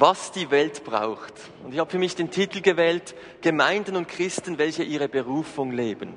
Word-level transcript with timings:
was 0.00 0.32
die 0.32 0.50
Welt 0.50 0.82
braucht. 0.84 1.34
Und 1.62 1.74
ich 1.74 1.78
habe 1.78 1.90
für 1.90 1.98
mich 1.98 2.16
den 2.16 2.30
Titel 2.30 2.62
gewählt, 2.62 3.14
Gemeinden 3.42 3.96
und 3.96 4.08
Christen, 4.08 4.58
welche 4.58 4.82
ihre 4.82 5.08
Berufung 5.08 5.72
leben. 5.72 6.14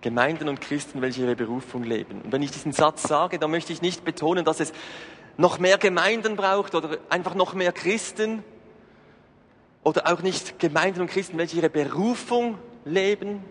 Gemeinden 0.00 0.48
und 0.48 0.62
Christen, 0.62 1.02
welche 1.02 1.22
ihre 1.22 1.36
Berufung 1.36 1.84
leben. 1.84 2.22
Und 2.22 2.32
wenn 2.32 2.42
ich 2.42 2.50
diesen 2.50 2.72
Satz 2.72 3.02
sage, 3.02 3.38
dann 3.38 3.50
möchte 3.50 3.72
ich 3.72 3.82
nicht 3.82 4.04
betonen, 4.04 4.46
dass 4.46 4.60
es 4.60 4.72
noch 5.36 5.58
mehr 5.58 5.76
Gemeinden 5.76 6.36
braucht 6.36 6.74
oder 6.74 6.96
einfach 7.10 7.34
noch 7.34 7.52
mehr 7.54 7.72
Christen 7.72 8.42
oder 9.82 10.10
auch 10.10 10.22
nicht 10.22 10.58
Gemeinden 10.58 11.02
und 11.02 11.08
Christen, 11.08 11.36
welche 11.36 11.58
ihre 11.58 11.70
Berufung 11.70 12.58
leben, 12.86 13.44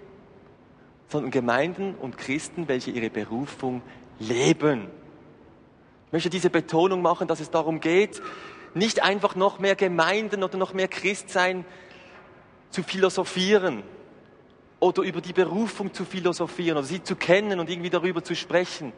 sondern 1.07 1.29
Gemeinden 1.29 1.95
und 1.95 2.17
Christen, 2.17 2.67
welche 2.67 2.89
ihre 2.91 3.11
Berufung 3.11 3.83
leben. 4.19 4.87
Ich 6.07 6.13
möchte 6.13 6.29
diese 6.31 6.49
Betonung 6.49 7.03
machen, 7.03 7.27
dass 7.27 7.39
es 7.39 7.51
darum 7.51 7.79
geht, 7.79 8.21
nicht 8.73 9.01
einfach 9.03 9.35
noch 9.35 9.59
mehr 9.59 9.75
Gemeinden 9.75 10.43
oder 10.43 10.57
noch 10.57 10.73
mehr 10.73 10.87
Christsein 10.87 11.65
zu 12.69 12.83
philosophieren 12.83 13.83
oder 14.79 15.03
über 15.03 15.21
die 15.21 15.33
Berufung 15.33 15.93
zu 15.93 16.05
philosophieren 16.05 16.77
oder 16.77 16.87
sie 16.87 17.03
zu 17.03 17.15
kennen 17.15 17.59
und 17.59 17.69
irgendwie 17.69 17.89
darüber 17.89 18.23
zu 18.23 18.35
sprechen, 18.35 18.93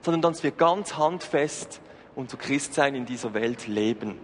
sondern 0.00 0.22
dass 0.22 0.42
wir 0.42 0.50
ganz 0.50 0.96
handfest 0.96 1.80
unser 2.14 2.36
Christsein 2.36 2.94
in 2.94 3.06
dieser 3.06 3.34
Welt 3.34 3.66
leben. 3.66 4.18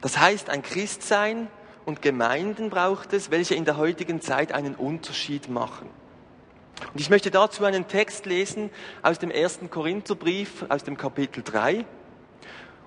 Das 0.00 0.18
heißt, 0.18 0.50
ein 0.50 0.62
Christsein 0.62 1.48
und 1.84 2.02
Gemeinden 2.02 2.70
braucht 2.70 3.12
es, 3.12 3.30
welche 3.30 3.54
in 3.54 3.64
der 3.64 3.76
heutigen 3.76 4.20
Zeit 4.20 4.52
einen 4.52 4.74
Unterschied 4.74 5.48
machen. 5.48 5.88
Und 6.92 7.00
ich 7.00 7.10
möchte 7.10 7.30
dazu 7.30 7.64
einen 7.64 7.88
Text 7.88 8.26
lesen 8.26 8.70
aus 9.02 9.18
dem 9.18 9.30
ersten 9.30 9.70
Korintherbrief, 9.70 10.64
aus 10.68 10.84
dem 10.84 10.96
Kapitel 10.96 11.42
3. 11.42 11.84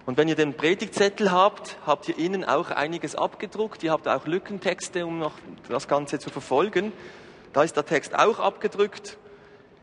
Und 0.05 0.17
wenn 0.17 0.29
ihr 0.29 0.35
den 0.35 0.53
Predigtzettel 0.53 1.31
habt, 1.31 1.77
habt 1.85 2.07
ihr 2.07 2.17
innen 2.17 2.45
auch 2.45 2.71
einiges 2.71 3.15
abgedruckt. 3.15 3.83
Ihr 3.83 3.91
habt 3.91 4.07
auch 4.07 4.25
Lückentexte, 4.25 5.05
um 5.05 5.19
noch 5.19 5.33
das 5.67 5.87
Ganze 5.87 6.19
zu 6.19 6.29
verfolgen. 6.29 6.93
Da 7.51 7.63
ist 7.63 7.75
der 7.75 7.85
Text 7.85 8.15
auch 8.15 8.39
abgedrückt. 8.39 9.17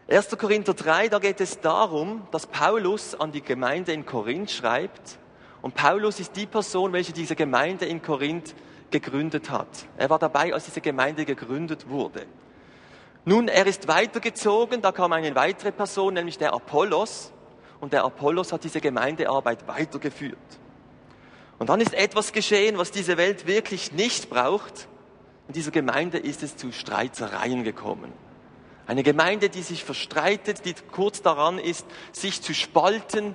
1. 0.09 0.37
Korinther 0.39 0.75
3, 0.75 1.09
da 1.09 1.19
geht 1.19 1.41
es 1.41 1.61
darum, 1.61 2.27
dass 2.31 2.47
Paulus 2.47 3.15
an 3.15 3.33
die 3.33 3.43
Gemeinde 3.43 3.93
in 3.93 4.07
Korinth 4.07 4.51
schreibt. 4.51 5.19
Und 5.61 5.75
Paulus 5.75 6.21
ist 6.21 6.37
die 6.37 6.47
Person, 6.47 6.93
welche 6.93 7.13
diese 7.13 7.37
Gemeinde 7.37 7.87
in 7.87 8.03
Korinth 8.03 8.55
gegründet 8.91 9.51
hat. 9.51 9.69
Er 9.97 10.11
war 10.11 10.19
dabei, 10.19 10.53
als 10.53 10.67
diese 10.67 10.81
Gemeinde 10.81 11.25
gegründet 11.25 11.89
wurde. 11.89 12.27
Nun, 13.27 13.49
er 13.49 13.67
ist 13.67 13.89
weitergezogen, 13.89 14.83
da 14.83 14.93
kam 14.93 15.13
eine 15.13 15.35
weitere 15.35 15.73
Person, 15.73 16.15
nämlich 16.15 16.37
der 16.37 16.53
Apollos. 16.53 17.33
Und 17.81 17.93
der 17.93 18.05
Apollos 18.05 18.53
hat 18.53 18.65
diese 18.65 18.81
Gemeindearbeit 18.81 19.67
weitergeführt. 19.67 20.39
Und 21.59 21.69
dann 21.69 21.81
ist 21.81 21.95
etwas 21.95 22.33
geschehen, 22.33 22.79
was 22.79 22.91
diese 22.91 23.17
Welt 23.17 23.47
wirklich 23.47 23.93
nicht 23.93 24.29
braucht. 24.29 24.89
In 25.49 25.55
dieser 25.55 25.71
Gemeinde 25.71 26.19
ist 26.19 26.43
es 26.43 26.57
zu 26.57 26.73
Streitereien 26.73 27.65
gekommen. 27.65 28.13
Eine 28.87 29.03
Gemeinde, 29.03 29.49
die 29.49 29.63
sich 29.63 29.85
verstreitet, 29.85 30.67
die 30.67 30.75
kurz 30.93 31.23
daran 31.23 31.59
ist, 31.59 31.87
sich 32.13 32.43
zu 32.43 32.53
spalten. 32.55 33.35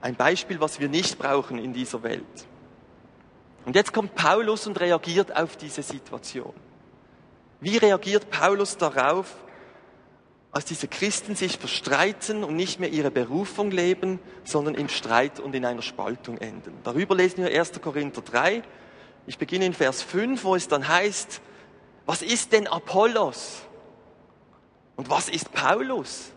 Ein 0.00 0.16
Beispiel, 0.16 0.60
was 0.60 0.80
wir 0.80 0.88
nicht 0.88 1.18
brauchen 1.18 1.58
in 1.58 1.72
dieser 1.72 2.02
Welt. 2.02 2.24
Und 3.64 3.76
jetzt 3.76 3.92
kommt 3.92 4.14
Paulus 4.14 4.66
und 4.66 4.80
reagiert 4.80 5.36
auf 5.36 5.56
diese 5.56 5.82
Situation. 5.82 6.54
Wie 7.60 7.76
reagiert 7.76 8.30
Paulus 8.30 8.76
darauf, 8.76 9.34
als 10.50 10.64
diese 10.64 10.88
Christen 10.88 11.34
sich 11.34 11.58
verstreiten 11.58 12.44
und 12.44 12.56
nicht 12.56 12.80
mehr 12.80 12.90
ihre 12.90 13.10
Berufung 13.10 13.70
leben, 13.70 14.20
sondern 14.44 14.74
im 14.74 14.88
Streit 14.88 15.40
und 15.40 15.54
in 15.54 15.64
einer 15.64 15.82
Spaltung 15.82 16.38
enden? 16.38 16.72
Darüber 16.84 17.14
lesen 17.14 17.44
wir 17.44 17.58
1. 17.58 17.80
Korinther 17.80 18.22
3. 18.22 18.62
Ich 19.26 19.38
beginne 19.38 19.66
in 19.66 19.74
Vers 19.74 20.02
5, 20.02 20.42
wo 20.44 20.54
es 20.54 20.68
dann 20.68 20.88
heißt, 20.88 21.40
was 22.06 22.22
ist 22.22 22.52
denn 22.52 22.66
Apollos? 22.66 23.62
Und 24.96 25.10
was 25.10 25.28
ist 25.28 25.52
Paulus? 25.52 26.32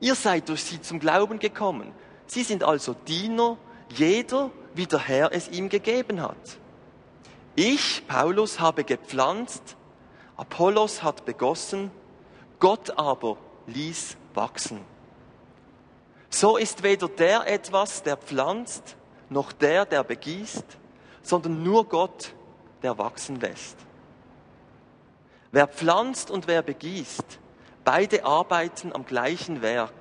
Ihr 0.00 0.14
seid 0.14 0.48
durch 0.48 0.62
sie 0.62 0.80
zum 0.80 1.00
Glauben 1.00 1.38
gekommen. 1.38 1.92
Sie 2.26 2.42
sind 2.42 2.62
also 2.62 2.94
Diener, 2.94 3.56
jeder, 3.94 4.50
wie 4.74 4.86
der 4.86 4.98
Herr 4.98 5.32
es 5.32 5.48
ihm 5.48 5.68
gegeben 5.68 6.20
hat. 6.20 6.58
Ich, 7.54 8.06
Paulus, 8.06 8.60
habe 8.60 8.84
gepflanzt, 8.84 9.75
Apollos 10.36 11.02
hat 11.02 11.24
begossen, 11.24 11.90
Gott 12.58 12.98
aber 12.98 13.36
ließ 13.66 14.16
wachsen. 14.34 14.80
So 16.28 16.56
ist 16.56 16.82
weder 16.82 17.08
der 17.08 17.46
etwas, 17.46 18.02
der 18.02 18.16
pflanzt, 18.16 18.96
noch 19.28 19.52
der, 19.52 19.86
der 19.86 20.04
begießt, 20.04 20.64
sondern 21.22 21.62
nur 21.62 21.88
Gott, 21.88 22.34
der 22.82 22.98
wachsen 22.98 23.40
lässt. 23.40 23.78
Wer 25.52 25.66
pflanzt 25.66 26.30
und 26.30 26.46
wer 26.46 26.62
begießt, 26.62 27.38
beide 27.84 28.24
arbeiten 28.24 28.92
am 28.92 29.06
gleichen 29.06 29.62
Werk. 29.62 29.94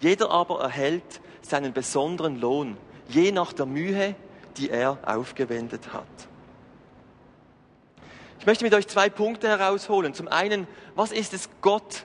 Jeder 0.00 0.30
aber 0.30 0.60
erhält 0.60 1.20
seinen 1.42 1.72
besonderen 1.72 2.38
Lohn, 2.38 2.76
je 3.08 3.32
nach 3.32 3.52
der 3.52 3.66
Mühe, 3.66 4.14
die 4.56 4.70
er 4.70 4.98
aufgewendet 5.04 5.92
hat. 5.92 6.25
Ich 8.38 8.46
möchte 8.46 8.64
mit 8.64 8.74
euch 8.74 8.86
zwei 8.86 9.08
Punkte 9.08 9.48
herausholen. 9.48 10.14
Zum 10.14 10.28
einen, 10.28 10.66
was 10.94 11.12
ist 11.12 11.32
es 11.32 11.48
Gott, 11.60 12.04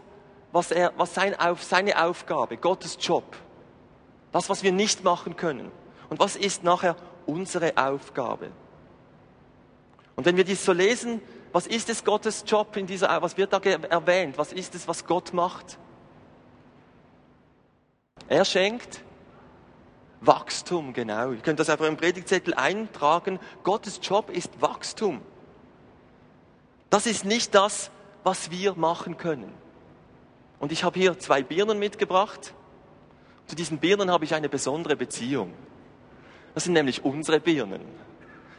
was, 0.52 0.72
er, 0.72 0.94
was 0.98 1.14
sein, 1.14 1.40
auf, 1.40 1.64
seine 1.64 2.04
Aufgabe, 2.04 2.58
Gottes 2.58 2.98
Job? 3.00 3.36
Das, 4.32 4.50
was 4.50 4.64
wir 4.64 4.72
nicht 4.72 5.04
machen 5.04 5.36
können. 5.36 5.72
Und 6.10 6.20
was 6.20 6.36
ist 6.36 6.64
nachher 6.64 6.96
unsere 7.26 7.78
Aufgabe? 7.78 8.52
Und 10.16 10.26
wenn 10.26 10.38
wir 10.38 10.44
dies 10.44 10.64
so 10.64 10.74
lesen, 10.74 11.22
was 11.52 11.68
ist 11.68 11.90
es 11.90 12.04
Gottes 12.04 12.44
Job 12.48 12.78
in 12.78 12.88
dieser, 12.88 13.22
was 13.22 13.38
wird 13.38 13.54
da 13.54 13.60
erwähnt? 13.60 14.38
Was 14.38 14.54
ist 14.54 14.76
es, 14.76 14.88
was 14.88 15.06
Gott 15.06 15.34
macht? 15.34 15.78
Er 18.28 18.46
schenkt 18.46 19.04
Wachstum, 20.22 20.94
genau. 20.94 21.32
Ihr 21.32 21.40
könnt 21.40 21.60
das 21.60 21.70
einfach 21.70 21.88
im 21.88 21.98
Predigtzettel 21.98 22.54
eintragen. 22.54 23.40
Gottes 23.64 24.00
Job 24.02 24.30
ist 24.30 24.62
Wachstum. 24.62 25.22
Das 26.92 27.06
ist 27.06 27.26
nicht 27.26 27.56
das, 27.56 27.90
was 28.24 28.52
wir 28.52 28.76
machen 28.76 29.18
können. 29.18 29.52
Und 30.60 30.72
ich 30.72 30.84
habe 30.84 31.00
hier 31.00 31.18
zwei 31.18 31.42
Birnen 31.42 31.80
mitgebracht. 31.80 32.54
Zu 33.48 33.56
diesen 33.56 33.80
Birnen 33.80 34.12
habe 34.12 34.26
ich 34.26 34.36
eine 34.36 34.50
besondere 34.50 34.96
Beziehung. 34.96 35.54
Das 36.54 36.66
sind 36.66 36.74
nämlich 36.74 37.04
unsere 37.04 37.40
Birnen. 37.40 37.82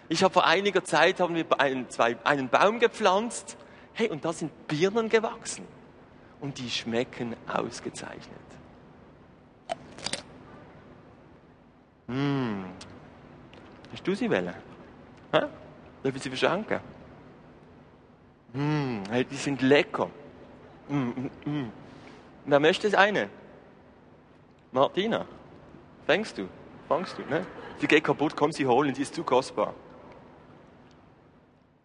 Ich 0.08 0.24
habe 0.24 0.32
vor 0.32 0.46
einiger 0.46 0.82
Zeit 0.82 1.20
haben 1.20 1.34
wir 1.34 1.44
einen, 1.60 1.90
zwei, 1.90 2.16
einen 2.24 2.48
Baum 2.48 2.80
gepflanzt. 2.80 3.58
Hey, 3.92 4.08
und 4.08 4.24
da 4.24 4.32
sind 4.32 4.66
Birnen 4.66 5.10
gewachsen. 5.10 5.66
Und 6.40 6.58
die 6.58 6.70
schmecken 6.70 7.36
ausgezeichnet. 7.46 8.26
Hm. 12.08 12.64
Hast 13.92 14.06
du 14.06 14.14
sie 14.14 14.30
wählen? 14.30 14.54
Darf 15.30 15.50
ich 16.02 16.22
sie 16.22 16.30
verschenken? 16.30 16.80
Hey, 18.54 19.24
die 19.24 19.36
sind 19.36 19.62
lecker. 19.62 20.10
Mm, 20.88 20.96
mm, 20.96 21.30
mm. 21.44 21.72
Wer 22.44 22.60
möchte 22.60 22.98
eine? 22.98 23.30
Martina, 24.72 25.26
fängst 26.06 26.36
du? 26.36 26.48
Fangst 26.88 27.16
du, 27.16 27.22
ne? 27.22 27.46
Sie 27.78 27.86
geht 27.86 28.04
kaputt, 28.04 28.36
komm 28.36 28.52
sie 28.52 28.66
holen, 28.66 28.92
die 28.92 29.02
ist 29.02 29.14
zu 29.14 29.24
kostbar. 29.24 29.74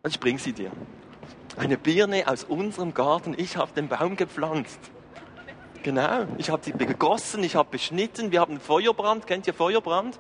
Ich 0.06 0.20
bring 0.20 0.38
sie 0.38 0.54
dir. 0.54 0.72
Eine 1.56 1.78
Birne 1.78 2.28
aus 2.28 2.44
unserem 2.44 2.94
Garten, 2.94 3.34
ich 3.38 3.58
habe 3.58 3.72
den 3.74 3.88
Baum 3.88 4.16
gepflanzt. 4.16 4.80
Genau, 5.84 6.26
ich 6.38 6.50
habe 6.50 6.64
sie 6.64 6.74
gegossen, 6.74 7.44
ich 7.44 7.56
habe 7.56 7.70
beschnitten, 7.72 8.32
wir 8.32 8.42
haben 8.42 8.60
Feuerbrand, 8.60 9.26
kennt 9.26 9.48
ihr 9.48 9.54
Feuerbrand? 9.54 10.20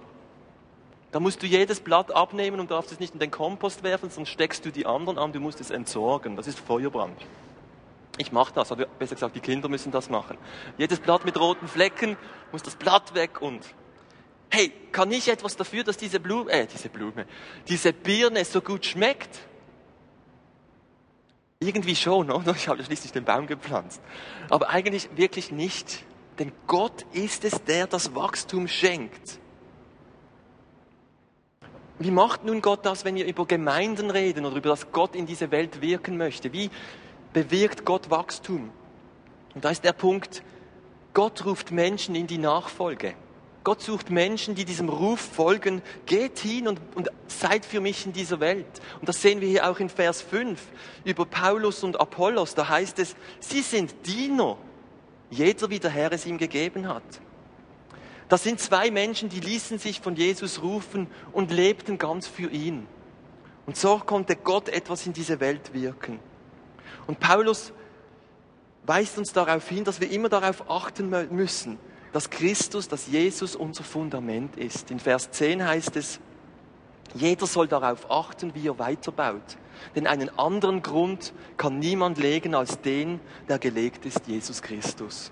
Da 1.11 1.19
musst 1.19 1.41
du 1.41 1.45
jedes 1.45 1.79
Blatt 1.79 2.11
abnehmen 2.11 2.59
und 2.59 2.69
darfst 2.69 2.91
es 2.91 2.99
nicht 2.99 3.13
in 3.13 3.19
den 3.19 3.31
Kompost 3.31 3.83
werfen, 3.83 4.09
sonst 4.09 4.29
steckst 4.29 4.65
du 4.65 4.71
die 4.71 4.85
anderen 4.85 5.17
an, 5.17 5.31
du 5.31 5.39
musst 5.39 5.61
es 5.61 5.69
entsorgen. 5.69 6.35
Das 6.35 6.47
ist 6.47 6.59
Feuerbrand. 6.59 7.17
Ich 8.17 8.31
mache 8.31 8.53
das, 8.53 8.71
oder 8.71 8.87
besser 8.87 9.15
gesagt, 9.15 9.35
die 9.35 9.39
Kinder 9.39 9.69
müssen 9.69 9.91
das 9.91 10.09
machen. 10.09 10.37
Jedes 10.77 10.99
Blatt 10.99 11.23
mit 11.23 11.39
roten 11.39 11.67
Flecken, 11.67 12.17
muss 12.51 12.63
das 12.63 12.75
Blatt 12.75 13.13
weg 13.13 13.41
und 13.41 13.63
hey, 14.49 14.71
kann 14.91 15.11
ich 15.11 15.29
etwas 15.29 15.55
dafür, 15.55 15.83
dass 15.83 15.97
diese 15.97 16.19
Blume, 16.19 16.51
äh, 16.51 16.67
diese 16.67 16.89
Blume, 16.89 17.25
diese 17.67 17.93
Birne 17.93 18.43
so 18.43 18.61
gut 18.61 18.85
schmeckt? 18.85 19.39
Irgendwie 21.59 21.95
schon, 21.95 22.31
oder? 22.31 22.51
Ich 22.55 22.67
habe 22.67 22.83
schließlich 22.83 23.11
den 23.11 23.23
Baum 23.23 23.47
gepflanzt. 23.47 24.01
Aber 24.49 24.69
eigentlich 24.69 25.09
wirklich 25.15 25.51
nicht. 25.51 26.03
Denn 26.39 26.51
Gott 26.67 27.05
ist 27.13 27.45
es, 27.45 27.63
der 27.63 27.87
das 27.87 28.13
Wachstum 28.13 28.67
schenkt. 28.67 29.39
Wie 31.99 32.11
macht 32.11 32.45
nun 32.45 32.61
Gott 32.61 32.85
das, 32.85 33.05
wenn 33.05 33.15
wir 33.15 33.25
über 33.25 33.45
Gemeinden 33.45 34.11
reden 34.11 34.45
oder 34.45 34.57
über 34.57 34.69
das 34.69 34.91
Gott 34.91 35.15
in 35.15 35.25
diese 35.25 35.49
Welt 35.51 35.81
wirken 35.81 36.17
möchte? 36.17 36.53
Wie 36.53 36.69
bewirkt 37.33 37.85
Gott 37.85 38.09
Wachstum? 38.09 38.69
Und 39.55 39.65
da 39.65 39.69
ist 39.71 39.83
der 39.83 39.93
Punkt, 39.93 40.43
Gott 41.13 41.45
ruft 41.45 41.71
Menschen 41.71 42.13
in 42.13 42.27
die 42.27 42.37
Nachfolge. 42.37 43.15
Gott 43.63 43.81
sucht 43.81 44.11
Menschen, 44.11 44.55
die 44.55 44.63
diesem 44.63 44.87
Ruf 44.87 45.19
folgen. 45.19 45.81
Geht 46.05 46.39
hin 46.39 46.67
und, 46.67 46.79
und 46.95 47.09
seid 47.27 47.65
für 47.65 47.81
mich 47.81 48.05
in 48.05 48.13
dieser 48.13 48.39
Welt. 48.39 48.65
Und 48.99 49.09
das 49.09 49.21
sehen 49.21 49.41
wir 49.41 49.49
hier 49.49 49.69
auch 49.69 49.79
in 49.79 49.89
Vers 49.89 50.21
5 50.21 50.61
über 51.03 51.25
Paulus 51.25 51.83
und 51.83 51.99
Apollos. 51.99 52.55
Da 52.55 52.69
heißt 52.69 52.99
es, 52.99 53.15
sie 53.39 53.61
sind 53.61 53.93
Diener, 54.05 54.57
jeder 55.31 55.69
wie 55.69 55.79
der 55.79 55.89
Herr 55.89 56.11
es 56.13 56.25
ihm 56.25 56.37
gegeben 56.37 56.87
hat. 56.87 57.03
Das 58.29 58.43
sind 58.43 58.59
zwei 58.59 58.91
Menschen, 58.91 59.29
die 59.29 59.39
ließen 59.39 59.79
sich 59.79 60.01
von 60.01 60.15
Jesus 60.15 60.61
rufen 60.61 61.07
und 61.31 61.51
lebten 61.51 61.97
ganz 61.97 62.27
für 62.27 62.49
ihn. 62.49 62.87
Und 63.65 63.77
so 63.77 63.99
konnte 63.99 64.35
Gott 64.35 64.69
etwas 64.69 65.05
in 65.05 65.13
diese 65.13 65.39
Welt 65.39 65.73
wirken. 65.73 66.19
Und 67.05 67.19
Paulus 67.19 67.73
weist 68.85 69.17
uns 69.17 69.33
darauf 69.33 69.67
hin, 69.67 69.83
dass 69.83 70.01
wir 70.01 70.09
immer 70.11 70.29
darauf 70.29 70.69
achten 70.69 71.09
müssen, 71.31 71.77
dass 72.13 72.29
Christus, 72.29 72.87
dass 72.87 73.07
Jesus 73.07 73.55
unser 73.55 73.83
Fundament 73.83 74.55
ist. 74.57 74.91
In 74.91 74.99
Vers 74.99 75.31
10 75.31 75.65
heißt 75.65 75.95
es, 75.95 76.19
jeder 77.13 77.47
soll 77.47 77.67
darauf 77.67 78.09
achten, 78.11 78.53
wie 78.55 78.67
er 78.67 78.79
weiterbaut. 78.79 79.57
Denn 79.95 80.07
einen 80.07 80.37
anderen 80.37 80.81
Grund 80.81 81.33
kann 81.55 81.79
niemand 81.79 82.17
legen 82.17 82.55
als 82.55 82.81
den, 82.81 83.19
der 83.47 83.59
gelegt 83.59 84.05
ist, 84.05 84.27
Jesus 84.27 84.61
Christus. 84.61 85.31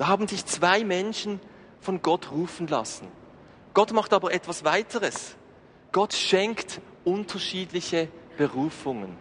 Da 0.00 0.08
haben 0.08 0.26
sich 0.26 0.46
zwei 0.46 0.82
Menschen 0.82 1.40
von 1.78 2.00
Gott 2.00 2.30
rufen 2.32 2.66
lassen. 2.68 3.06
Gott 3.74 3.92
macht 3.92 4.14
aber 4.14 4.32
etwas 4.32 4.64
weiteres. 4.64 5.36
Gott 5.92 6.14
schenkt 6.14 6.80
unterschiedliche 7.04 8.08
Berufungen. 8.38 9.18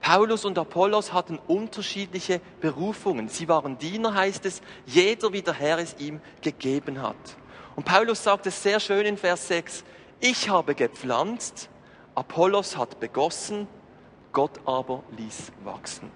Paulus 0.00 0.44
und 0.44 0.58
Apollos 0.58 1.12
hatten 1.12 1.38
unterschiedliche 1.46 2.40
Berufungen. 2.60 3.28
Sie 3.28 3.46
waren 3.46 3.78
Diener, 3.78 4.12
heißt 4.12 4.44
es, 4.44 4.60
jeder 4.86 5.32
wie 5.32 5.42
der 5.42 5.54
Herr 5.54 5.78
es 5.78 5.94
ihm 6.00 6.20
gegeben 6.42 7.00
hat. 7.00 7.14
Und 7.76 7.84
Paulus 7.84 8.24
sagt 8.24 8.44
es 8.48 8.60
sehr 8.60 8.80
schön 8.80 9.06
in 9.06 9.16
Vers 9.16 9.46
6, 9.46 9.84
ich 10.18 10.48
habe 10.48 10.74
gepflanzt, 10.74 11.68
Apollos 12.16 12.76
hat 12.76 12.98
begossen, 12.98 13.68
Gott 14.32 14.58
aber 14.64 15.04
ließ 15.16 15.52
wachsen. 15.62 16.10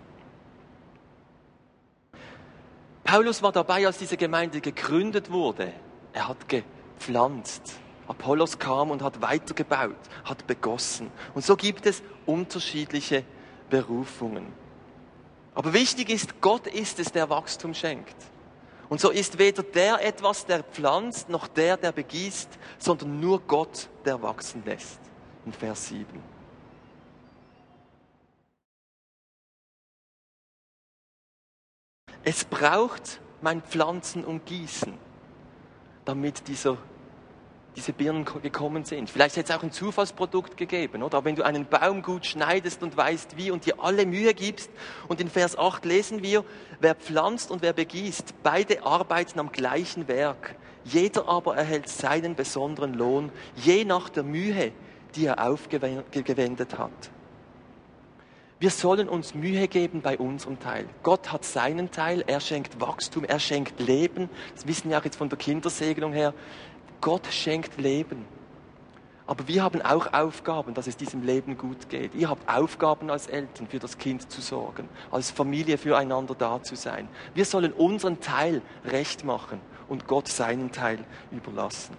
Paulus 3.05 3.43
war 3.43 3.53
dabei, 3.53 3.87
als 3.87 3.99
diese 3.99 4.17
Gemeinde 4.17 4.61
gegründet 4.61 5.31
wurde. 5.31 5.73
Er 6.13 6.29
hat 6.29 6.49
gepflanzt. 6.49 7.75
Apollos 8.07 8.59
kam 8.59 8.91
und 8.91 9.03
hat 9.03 9.23
weitergebaut, 9.23 9.97
hat 10.25 10.47
begossen. 10.47 11.11
Und 11.35 11.45
so 11.45 11.57
gibt 11.57 11.87
es 11.87 12.03
unterschiedliche 12.27 13.25
Berufungen. 13.71 14.47
Aber 15.55 15.73
wichtig 15.73 16.11
ist, 16.11 16.41
Gott 16.41 16.67
ist 16.67 16.99
es, 16.99 17.13
der 17.13 17.31
Wachstum 17.31 17.75
schenkt. 17.75 18.17
Und 18.89 19.01
so 19.01 19.11
ist 19.11 19.39
weder 19.39 19.63
der 19.63 20.05
etwas, 20.07 20.45
der 20.45 20.63
pflanzt, 20.63 21.29
noch 21.29 21.49
der, 21.49 21.77
der 21.77 21.93
begießt, 21.93 22.59
sondern 22.79 23.21
nur 23.21 23.41
Gott, 23.41 23.89
der 24.05 24.21
wachsen 24.21 24.63
lässt. 24.67 25.01
In 25.47 25.53
Vers 25.53 25.89
7. 25.89 26.07
Es 32.25 32.45
braucht 32.45 33.21
mein 33.41 33.63
Pflanzen 33.63 34.25
und 34.25 34.47
Gießen, 34.47 34.95
damit 36.05 36.49
dieser 36.49 36.79
diese 37.77 37.93
Birnen 37.93 38.25
gekommen 38.25 38.85
sind. 38.85 39.09
Vielleicht 39.09 39.37
hätte 39.37 39.53
es 39.53 39.59
auch 39.59 39.63
ein 39.63 39.73
Zufallsprodukt 39.73 40.57
gegeben, 40.57 41.03
oder? 41.03 41.19
Aber 41.19 41.25
wenn 41.25 41.37
du 41.37 41.43
einen 41.43 41.67
Baum 41.67 42.03
gut 42.03 42.27
schneidest 42.27 42.83
und 42.83 42.97
weißt 42.97 43.37
wie 43.37 43.51
und 43.51 43.65
dir 43.67 43.77
alle 43.81 44.07
Mühe 44.07 44.35
gibst, 44.35 44.71
und 45.09 45.21
in 45.21 45.29
Vers 45.29 45.57
8 45.57 45.85
lesen 45.85 46.23
wir, 46.23 46.45
wer 46.81 46.95
pflanzt 46.95 47.51
und 47.51 47.63
wer 47.63 47.73
begießt, 47.73 48.43
beide 48.43 48.85
arbeiten 48.85 49.41
am 49.41 49.53
gleichen 49.53 50.09
Werk. 50.09 50.57
Jeder 50.85 51.29
aber 51.29 51.57
erhält 51.57 51.89
seinen 51.89 52.35
besonderen 52.35 52.95
Lohn, 52.95 53.33
je 53.57 53.85
nach 53.85 54.09
der 54.09 54.25
Mühe, 54.25 54.73
die 55.15 55.27
er 55.27 55.47
aufgewendet 55.47 56.79
hat. 56.79 57.11
Wir 58.63 58.71
sollen 58.71 59.09
uns 59.09 59.35
Mühe 59.35 59.67
geben 59.67 60.03
bei 60.03 60.17
unserem 60.17 60.61
Teil. 60.61 60.87
Gott 61.03 61.33
hat 61.33 61.45
seinen 61.45 61.91
Teil, 61.91 62.23
er 62.29 62.39
schenkt 62.39 62.81
Wachstum, 62.81 63.25
er 63.25 63.41
schenkt 63.41 63.81
Leben. 63.81 64.31
Das 64.55 64.69
wissen 64.69 64.89
wir 64.89 65.01
auch 65.01 65.05
jetzt 65.05 65.17
von 65.17 65.29
der 65.29 65.37
Kindersegnung 65.37 66.13
her. 66.13 66.33
Gott 67.01 67.27
schenkt 67.27 67.81
Leben. 67.81 68.25
Aber 69.27 69.49
wir 69.49 69.65
haben 69.65 69.83
auch 69.83 70.13
Aufgaben, 70.13 70.75
dass 70.75 70.87
es 70.87 70.97
diesem 70.97 71.25
Leben 71.25 71.59
gut 71.59 71.89
geht. 71.89 72.15
Ihr 72.15 72.29
habt 72.31 72.49
Aufgaben 72.49 73.11
als 73.11 73.27
Eltern, 73.27 73.67
für 73.67 73.81
das 73.81 73.99
Kind 73.99 74.31
zu 74.31 74.41
sorgen, 74.41 74.89
als 75.11 75.33
Familie 75.33 75.77
füreinander 75.77 76.37
da 76.37 76.63
zu 76.63 76.77
sein. 76.77 77.09
Wir 77.35 77.45
sollen 77.45 77.73
unseren 77.73 78.21
Teil 78.21 78.63
recht 78.85 79.25
machen 79.25 79.61
und 79.89 80.07
Gott 80.07 80.29
seinen 80.29 80.71
Teil 80.71 81.01
überlassen. 81.33 81.97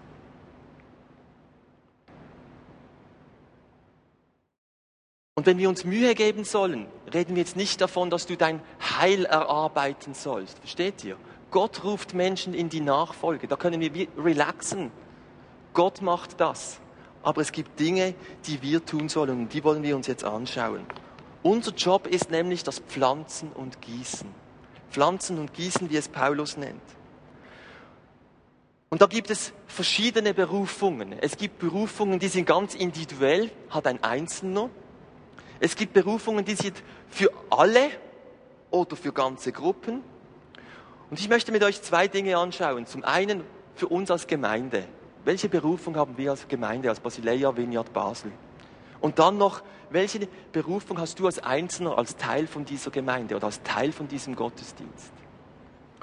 Und 5.35 5.47
wenn 5.47 5.57
wir 5.57 5.67
uns 5.67 5.83
Mühe 5.83 6.13
geben 6.13 6.43
sollen, 6.43 6.85
reden 7.11 7.35
wir 7.35 7.41
jetzt 7.41 7.55
nicht 7.55 7.81
davon, 7.81 8.11
dass 8.11 8.27
du 8.27 8.37
dein 8.37 8.61
Heil 8.79 9.25
erarbeiten 9.25 10.13
sollst. 10.13 10.59
Versteht 10.59 11.03
ihr? 11.03 11.17
Gott 11.49 11.83
ruft 11.83 12.13
Menschen 12.13 12.53
in 12.53 12.69
die 12.69 12.81
Nachfolge. 12.81 13.47
Da 13.47 13.55
können 13.55 13.81
wir 13.81 14.07
relaxen. 14.15 14.91
Gott 15.73 16.03
macht 16.03 16.39
das. 16.39 16.79
Aber 17.23 17.41
es 17.41 17.51
gibt 17.51 17.79
Dinge, 17.79 18.13
die 18.45 18.61
wir 18.61 18.85
tun 18.85 19.09
sollen 19.09 19.43
und 19.43 19.53
die 19.53 19.63
wollen 19.63 19.81
wir 19.81 19.95
uns 19.95 20.05
jetzt 20.05 20.23
anschauen. 20.23 20.85
Unser 21.41 21.71
Job 21.71 22.05
ist 22.05 22.29
nämlich 22.29 22.63
das 22.63 22.79
Pflanzen 22.79 23.51
und 23.53 23.81
Gießen. 23.81 24.29
Pflanzen 24.91 25.39
und 25.39 25.53
Gießen, 25.53 25.89
wie 25.89 25.97
es 25.97 26.09
Paulus 26.09 26.57
nennt. 26.57 26.81
Und 28.89 29.01
da 29.01 29.07
gibt 29.07 29.31
es 29.31 29.51
verschiedene 29.65 30.35
Berufungen. 30.35 31.13
Es 31.13 31.37
gibt 31.37 31.57
Berufungen, 31.57 32.19
die 32.19 32.27
sind 32.27 32.45
ganz 32.45 32.75
individuell, 32.75 33.49
hat 33.71 33.87
ein 33.87 34.03
Einzelner. 34.03 34.69
Es 35.63 35.77
gibt 35.77 35.93
Berufungen, 35.93 36.43
die 36.43 36.55
sind 36.55 36.83
für 37.07 37.31
alle 37.49 37.89
oder 38.69 38.97
für 38.97 39.13
ganze 39.13 39.53
Gruppen. 39.53 40.03
Und 41.09 41.21
ich 41.21 41.29
möchte 41.29 41.53
mit 41.53 41.63
euch 41.63 41.81
zwei 41.81 42.09
Dinge 42.09 42.37
anschauen. 42.37 42.85
Zum 42.85 43.05
einen 43.05 43.45
für 43.73 43.87
uns 43.87 44.11
als 44.11 44.27
Gemeinde. 44.27 44.83
Welche 45.23 45.47
Berufung 45.47 45.95
haben 45.95 46.17
wir 46.17 46.31
als 46.31 46.49
Gemeinde, 46.49 46.89
als 46.89 46.99
Basileia 46.99 47.55
Vineyard 47.55 47.93
Basel? 47.93 48.33
Und 48.99 49.19
dann 49.19 49.37
noch, 49.37 49.63
welche 49.89 50.27
Berufung 50.51 50.99
hast 50.99 51.17
du 51.19 51.27
als 51.27 51.39
Einzelner, 51.39 51.97
als 51.97 52.17
Teil 52.17 52.45
von 52.45 52.65
dieser 52.65 52.91
Gemeinde 52.91 53.37
oder 53.37 53.45
als 53.45 53.63
Teil 53.63 53.93
von 53.93 54.09
diesem 54.09 54.35
Gottesdienst? 54.35 55.13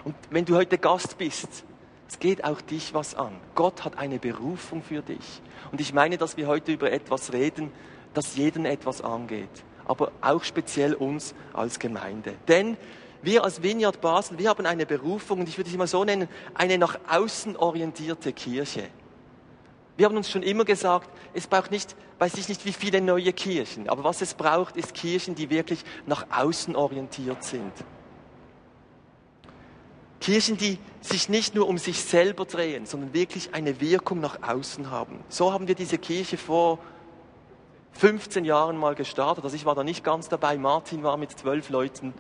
Und 0.05 0.15
wenn 0.31 0.47
du 0.47 0.57
heute 0.57 0.79
Gast 0.79 1.19
bist, 1.19 1.67
es 2.09 2.19
geht 2.19 2.45
auch 2.45 2.63
dich 2.63 2.95
was 2.95 3.15
an. 3.15 3.37
Gott 3.55 3.85
hat 3.85 3.99
eine 3.99 4.19
Berufung 4.19 4.83
für 4.83 5.03
dich. 5.03 5.43
Und 5.71 5.83
ich 5.83 5.93
meine, 5.93 6.17
dass 6.17 6.39
wir 6.39 6.47
heute 6.47 6.73
über 6.73 6.91
etwas 6.91 7.35
reden, 7.35 7.71
das 8.15 8.37
jeden 8.37 8.65
etwas 8.65 9.03
angeht. 9.03 9.49
Aber 9.87 10.13
auch 10.21 10.45
speziell 10.45 10.95
uns 10.95 11.35
als 11.53 11.79
Gemeinde. 11.79 12.35
Denn 12.49 12.77
wir 13.23 13.45
als 13.45 13.63
Vineyard 13.63 14.01
Basel, 14.01 14.39
wir 14.39 14.49
haben 14.49 14.65
eine 14.67 14.87
Berufung, 14.87 15.41
und 15.41 15.49
ich 15.49 15.59
würde 15.59 15.69
sie 15.69 15.77
mal 15.77 15.87
so 15.87 16.05
nennen, 16.05 16.29
eine 16.55 16.79
nach 16.79 16.99
außen 17.09 17.57
orientierte 17.57 18.33
Kirche. 18.33 18.89
Wir 19.97 20.07
haben 20.07 20.17
uns 20.17 20.31
schon 20.31 20.43
immer 20.43 20.65
gesagt, 20.65 21.11
es 21.35 21.47
braucht 21.47 21.71
nicht, 21.71 21.95
weiß 22.19 22.35
ich 22.35 22.49
nicht, 22.49 22.65
wie 22.65 22.73
viele 22.73 23.03
neue 23.03 23.33
Kirchen, 23.35 23.89
aber 23.91 24.05
was 24.05 24.23
es 24.23 24.33
braucht, 24.33 24.77
ist 24.77 24.95
Kirchen, 24.95 25.35
die 25.35 25.51
wirklich 25.51 25.85
nach 26.07 26.25
außen 26.31 26.75
orientiert 26.75 27.45
sind. 27.45 27.73
Kirchen, 30.21 30.57
die 30.57 30.79
sich 31.01 31.29
nicht 31.29 31.55
nur 31.55 31.69
um 31.69 31.79
sich 31.79 32.03
selber 32.03 32.45
drehen, 32.45 32.87
sondern 32.87 33.13
wirklich 33.13 33.55
eine 33.55 33.81
Wirkung 33.81 34.21
nach 34.21 34.43
außen 34.43 34.91
haben. 34.91 35.21
So 35.29 35.53
haben 35.53 35.67
wir 35.69 35.75
diese 35.75 35.99
Kirche 35.99 36.37
vor 36.37 36.79
15 37.93 38.45
Jahren 38.45 38.77
mal 38.77 38.95
gestartet. 38.95 39.45
Also 39.45 39.57
ich 39.57 39.65
war 39.65 39.75
da 39.75 39.85
nicht 39.85 40.05
ganz 40.05 40.29
dabei. 40.29 40.57
Martin 40.57 41.03
war 41.03 41.17
mit 41.17 41.31
zwölf 41.33 41.71
Leuten 41.71 42.15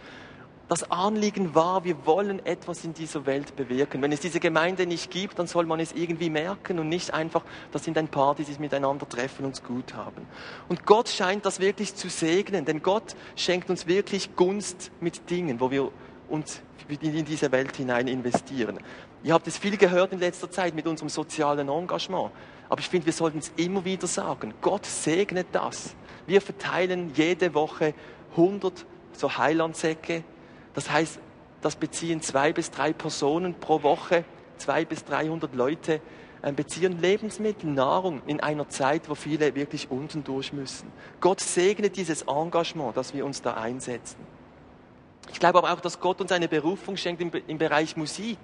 das 0.70 0.88
Anliegen 0.88 1.56
war, 1.56 1.82
wir 1.82 2.06
wollen 2.06 2.46
etwas 2.46 2.84
in 2.84 2.94
dieser 2.94 3.26
Welt 3.26 3.56
bewirken. 3.56 4.02
Wenn 4.02 4.12
es 4.12 4.20
diese 4.20 4.38
Gemeinde 4.38 4.86
nicht 4.86 5.10
gibt, 5.10 5.36
dann 5.40 5.48
soll 5.48 5.66
man 5.66 5.80
es 5.80 5.90
irgendwie 5.90 6.30
merken 6.30 6.78
und 6.78 6.88
nicht 6.88 7.12
einfach, 7.12 7.42
das 7.72 7.82
sind 7.82 7.98
ein 7.98 8.06
paar, 8.06 8.36
die 8.36 8.44
sich 8.44 8.60
miteinander 8.60 9.08
treffen 9.08 9.44
und 9.44 9.54
es 9.54 9.64
gut 9.64 9.94
haben. 9.94 10.28
Und 10.68 10.86
Gott 10.86 11.08
scheint 11.08 11.44
das 11.44 11.58
wirklich 11.58 11.96
zu 11.96 12.08
segnen, 12.08 12.66
denn 12.66 12.82
Gott 12.82 13.16
schenkt 13.34 13.68
uns 13.68 13.88
wirklich 13.88 14.36
Gunst 14.36 14.92
mit 15.00 15.28
Dingen, 15.28 15.58
wo 15.58 15.72
wir 15.72 15.90
uns 16.28 16.62
in 16.88 17.24
diese 17.24 17.50
Welt 17.50 17.76
hinein 17.76 18.06
investieren. 18.06 18.78
Ihr 19.24 19.34
habt 19.34 19.48
es 19.48 19.58
viel 19.58 19.76
gehört 19.76 20.12
in 20.12 20.20
letzter 20.20 20.52
Zeit 20.52 20.76
mit 20.76 20.86
unserem 20.86 21.08
sozialen 21.08 21.68
Engagement. 21.68 22.30
Aber 22.70 22.80
ich 22.80 22.88
finde, 22.88 23.04
wir 23.04 23.12
sollten 23.12 23.38
es 23.38 23.52
immer 23.56 23.84
wieder 23.84 24.06
sagen. 24.06 24.54
Gott 24.62 24.86
segnet 24.86 25.48
das. 25.52 25.94
Wir 26.26 26.40
verteilen 26.40 27.12
jede 27.14 27.52
Woche 27.52 27.92
100 28.36 28.86
so 29.12 29.36
Heilandsäcke 29.36 30.24
das 30.74 30.90
heißt, 30.90 31.18
das 31.62 31.76
beziehen 31.76 32.22
zwei 32.22 32.52
bis 32.52 32.70
drei 32.70 32.92
Personen 32.92 33.54
pro 33.54 33.82
Woche, 33.82 34.24
zwei 34.56 34.84
bis 34.84 35.04
dreihundert 35.04 35.54
Leute 35.54 36.00
äh, 36.42 36.52
beziehen 36.52 37.00
Lebensmittel, 37.00 37.70
Nahrung 37.70 38.22
in 38.26 38.40
einer 38.40 38.68
Zeit, 38.68 39.08
wo 39.08 39.14
viele 39.14 39.54
wirklich 39.54 39.90
unten 39.90 40.24
durch 40.24 40.52
müssen. 40.52 40.90
Gott 41.20 41.40
segne 41.40 41.90
dieses 41.90 42.22
Engagement, 42.22 42.96
das 42.96 43.12
wir 43.12 43.26
uns 43.26 43.42
da 43.42 43.54
einsetzen. 43.54 44.18
Ich 45.32 45.38
glaube 45.38 45.58
aber 45.58 45.72
auch, 45.72 45.80
dass 45.80 46.00
Gott 46.00 46.20
uns 46.20 46.32
eine 46.32 46.48
Berufung 46.48 46.96
schenkt 46.96 47.20
im, 47.20 47.30
im 47.46 47.58
Bereich 47.58 47.96
Musik. 47.96 48.38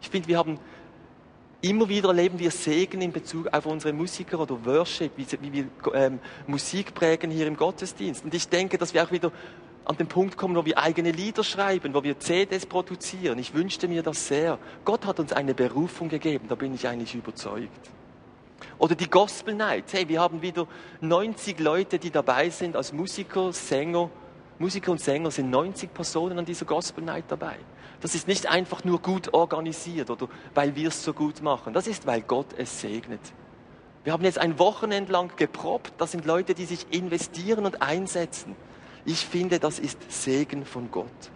Ich 0.00 0.08
finde, 0.08 0.28
wir 0.28 0.38
haben 0.38 0.58
immer 1.62 1.88
wieder 1.88 2.08
erleben 2.08 2.38
wir 2.38 2.50
Segen 2.50 3.00
in 3.00 3.12
Bezug 3.12 3.48
auf 3.52 3.66
unsere 3.66 3.92
Musiker 3.92 4.40
oder 4.40 4.64
Worship, 4.64 5.12
wie, 5.16 5.52
wir 5.52 5.66
ähm, 5.94 6.18
Musik 6.46 6.94
prägen 6.94 7.30
hier 7.30 7.46
im 7.46 7.56
Gottesdienst. 7.56 8.24
Und 8.24 8.34
ich 8.34 8.48
denke, 8.48 8.78
dass 8.78 8.94
wir 8.94 9.04
auch 9.04 9.10
wieder 9.10 9.32
an 9.84 9.96
den 9.96 10.06
Punkt 10.06 10.36
kommen, 10.36 10.54
wo 10.56 10.64
wir 10.64 10.78
eigene 10.78 11.10
Lieder 11.10 11.42
schreiben, 11.42 11.94
wo 11.94 12.02
wir 12.02 12.18
CDs 12.18 12.66
produzieren. 12.66 13.38
Ich 13.38 13.54
wünschte 13.54 13.88
mir 13.88 14.02
das 14.02 14.28
sehr. 14.28 14.58
Gott 14.84 15.04
hat 15.06 15.20
uns 15.20 15.32
eine 15.32 15.54
Berufung 15.54 16.08
gegeben, 16.08 16.46
da 16.48 16.54
bin 16.54 16.74
ich 16.74 16.86
eigentlich 16.86 17.14
überzeugt. 17.14 17.90
Oder 18.78 18.94
die 18.94 19.10
Gospel 19.10 19.54
Night. 19.54 19.84
Hey, 19.92 20.08
wir 20.08 20.20
haben 20.20 20.42
wieder 20.42 20.66
90 21.00 21.58
Leute, 21.60 21.98
die 21.98 22.10
dabei 22.10 22.50
sind 22.50 22.76
als 22.76 22.92
Musiker, 22.92 23.52
Sänger. 23.52 24.10
Musiker 24.58 24.92
und 24.92 25.00
Sänger 25.00 25.30
sind 25.30 25.50
90 25.50 25.92
Personen 25.92 26.38
an 26.38 26.44
dieser 26.44 26.66
Gospel 26.66 27.02
Night 27.02 27.24
dabei. 27.28 27.56
Das 28.00 28.14
ist 28.14 28.26
nicht 28.26 28.46
einfach 28.46 28.84
nur 28.84 29.00
gut 29.00 29.34
organisiert 29.34 30.10
oder 30.10 30.28
weil 30.54 30.74
wir 30.74 30.88
es 30.88 31.04
so 31.04 31.12
gut 31.12 31.42
machen. 31.42 31.74
Das 31.74 31.86
ist, 31.86 32.06
weil 32.06 32.22
Gott 32.22 32.46
es 32.56 32.80
segnet. 32.80 33.20
Wir 34.04 34.14
haben 34.14 34.24
jetzt 34.24 34.38
ein 34.38 34.58
Wochenende 34.58 35.12
lang 35.12 35.36
geprobt. 35.36 35.92
Das 35.98 36.12
sind 36.12 36.24
Leute, 36.24 36.54
die 36.54 36.64
sich 36.64 36.86
investieren 36.90 37.66
und 37.66 37.82
einsetzen. 37.82 38.56
Ich 39.04 39.26
finde, 39.26 39.58
das 39.58 39.78
ist 39.78 39.98
Segen 40.10 40.64
von 40.64 40.90
Gott. 40.90 41.30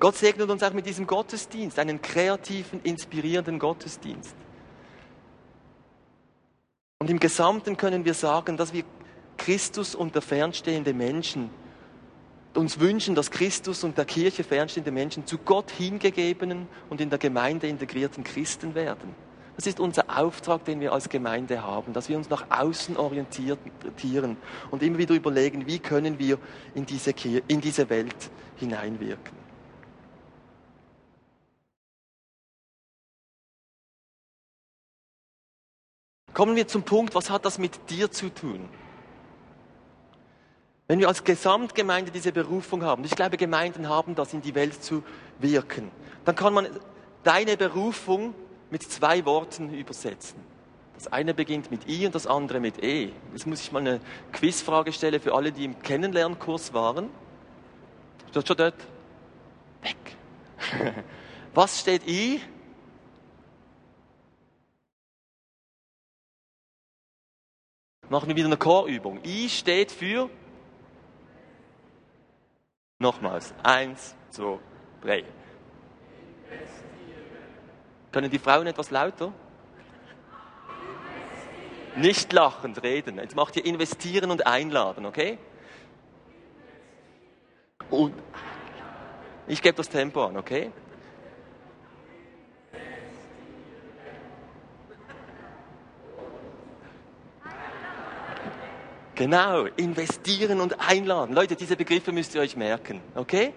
Gott 0.00 0.16
segnet 0.16 0.50
uns 0.50 0.62
auch 0.62 0.72
mit 0.72 0.86
diesem 0.86 1.06
Gottesdienst, 1.06 1.78
einen 1.78 2.00
kreativen, 2.00 2.80
inspirierenden 2.82 3.58
Gottesdienst. 3.58 4.34
Und 6.98 7.10
im 7.10 7.20
Gesamten 7.20 7.76
können 7.76 8.04
wir 8.04 8.14
sagen, 8.14 8.56
dass 8.56 8.72
wir 8.72 8.84
Christus 9.36 9.94
und 9.94 10.14
der 10.14 10.22
fernstehende 10.22 10.94
Menschen 10.94 11.50
uns 12.56 12.80
wünschen, 12.80 13.14
dass 13.14 13.30
Christus 13.30 13.84
und 13.84 13.98
der 13.98 14.04
Kirche 14.04 14.44
fernstehende 14.44 14.90
Menschen 14.90 15.26
zu 15.26 15.38
Gott 15.38 15.70
hingegebenen 15.70 16.68
und 16.88 17.00
in 17.00 17.10
der 17.10 17.18
Gemeinde 17.18 17.66
integrierten 17.66 18.24
Christen 18.24 18.74
werden. 18.74 19.14
Das 19.56 19.66
ist 19.66 19.78
unser 19.78 20.04
Auftrag, 20.18 20.64
den 20.64 20.80
wir 20.80 20.92
als 20.92 21.08
Gemeinde 21.08 21.62
haben, 21.62 21.92
dass 21.92 22.08
wir 22.08 22.16
uns 22.16 22.28
nach 22.28 22.46
außen 22.50 22.96
orientieren 22.96 24.36
und 24.70 24.82
immer 24.82 24.98
wieder 24.98 25.14
überlegen, 25.14 25.66
wie 25.66 25.78
können 25.78 26.18
wir 26.18 26.38
in 26.74 26.86
diese, 26.86 27.12
Kirche, 27.12 27.44
in 27.46 27.60
diese 27.60 27.88
Welt 27.88 28.30
hineinwirken. 28.56 29.44
Kommen 36.32 36.56
wir 36.56 36.66
zum 36.66 36.82
Punkt, 36.82 37.14
was 37.14 37.30
hat 37.30 37.44
das 37.44 37.58
mit 37.58 37.90
dir 37.90 38.10
zu 38.10 38.28
tun? 38.28 38.68
Wenn 40.86 40.98
wir 40.98 41.08
als 41.08 41.24
Gesamtgemeinde 41.24 42.10
diese 42.10 42.32
Berufung 42.32 42.82
haben, 42.82 43.04
ich 43.04 43.16
glaube, 43.16 43.36
Gemeinden 43.36 43.88
haben 43.88 44.14
das, 44.14 44.34
in 44.34 44.42
die 44.42 44.54
Welt 44.54 44.82
zu 44.82 45.02
wirken, 45.38 45.90
dann 46.24 46.34
kann 46.34 46.52
man 46.52 46.68
deine 47.22 47.56
Berufung 47.56 48.34
mit 48.70 48.82
zwei 48.82 49.24
Worten 49.24 49.72
übersetzen. 49.72 50.38
Das 50.94 51.12
eine 51.12 51.32
beginnt 51.32 51.70
mit 51.70 51.88
I 51.88 52.06
und 52.06 52.14
das 52.14 52.26
andere 52.26 52.60
mit 52.60 52.82
E. 52.82 53.10
Jetzt 53.32 53.46
muss 53.46 53.60
ich 53.60 53.72
mal 53.72 53.80
eine 53.80 54.00
Quizfrage 54.32 54.92
stellen 54.92 55.20
für 55.20 55.34
alle, 55.34 55.52
die 55.52 55.64
im 55.64 55.78
Kennenlernkurs 55.80 56.72
waren. 56.74 57.08
Steht 58.30 58.46
schon 58.46 58.56
dort? 58.56 58.74
Weg. 59.82 59.96
Was 61.54 61.80
steht 61.80 62.06
I? 62.06 62.40
Machen 68.08 68.28
wir 68.28 68.36
wieder 68.36 68.46
eine 68.46 68.56
Chorübung. 68.56 69.18
I 69.24 69.48
steht 69.48 69.90
für 69.90 70.28
Nochmals. 72.98 73.54
Eins, 73.62 74.14
zwei, 74.30 74.58
drei. 75.02 75.24
Können 78.12 78.30
die 78.30 78.38
Frauen 78.38 78.66
etwas 78.66 78.90
lauter? 78.90 79.32
Nicht 81.96 82.32
lachend 82.32 82.82
reden. 82.82 83.18
Jetzt 83.18 83.36
macht 83.36 83.56
ihr 83.56 83.64
investieren 83.64 84.30
und 84.30 84.46
einladen, 84.46 85.06
okay? 85.06 85.38
Und 87.90 88.14
ich 89.46 89.60
gebe 89.62 89.76
das 89.76 89.88
Tempo 89.88 90.24
an, 90.24 90.36
okay? 90.36 90.72
Genau, 99.14 99.66
investieren 99.76 100.60
und 100.60 100.80
einladen. 100.80 101.34
Leute, 101.34 101.54
diese 101.54 101.76
Begriffe 101.76 102.10
müsst 102.10 102.34
ihr 102.34 102.40
euch 102.40 102.56
merken, 102.56 103.00
okay? 103.14 103.54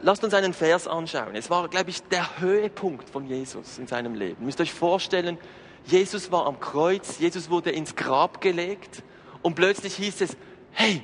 Lasst 0.00 0.24
uns 0.24 0.32
einen 0.32 0.54
Vers 0.54 0.86
anschauen. 0.86 1.34
Es 1.34 1.50
war, 1.50 1.68
glaube 1.68 1.90
ich, 1.90 2.02
der 2.04 2.40
Höhepunkt 2.40 3.10
von 3.10 3.26
Jesus 3.26 3.78
in 3.78 3.86
seinem 3.86 4.14
Leben. 4.14 4.40
Ihr 4.40 4.46
müsst 4.46 4.60
euch 4.60 4.72
vorstellen, 4.72 5.38
Jesus 5.84 6.30
war 6.30 6.46
am 6.46 6.60
Kreuz, 6.60 7.18
Jesus 7.18 7.50
wurde 7.50 7.70
ins 7.70 7.96
Grab 7.96 8.40
gelegt 8.40 9.02
und 9.42 9.54
plötzlich 9.54 9.96
hieß 9.96 10.20
es, 10.22 10.36
hey, 10.70 11.02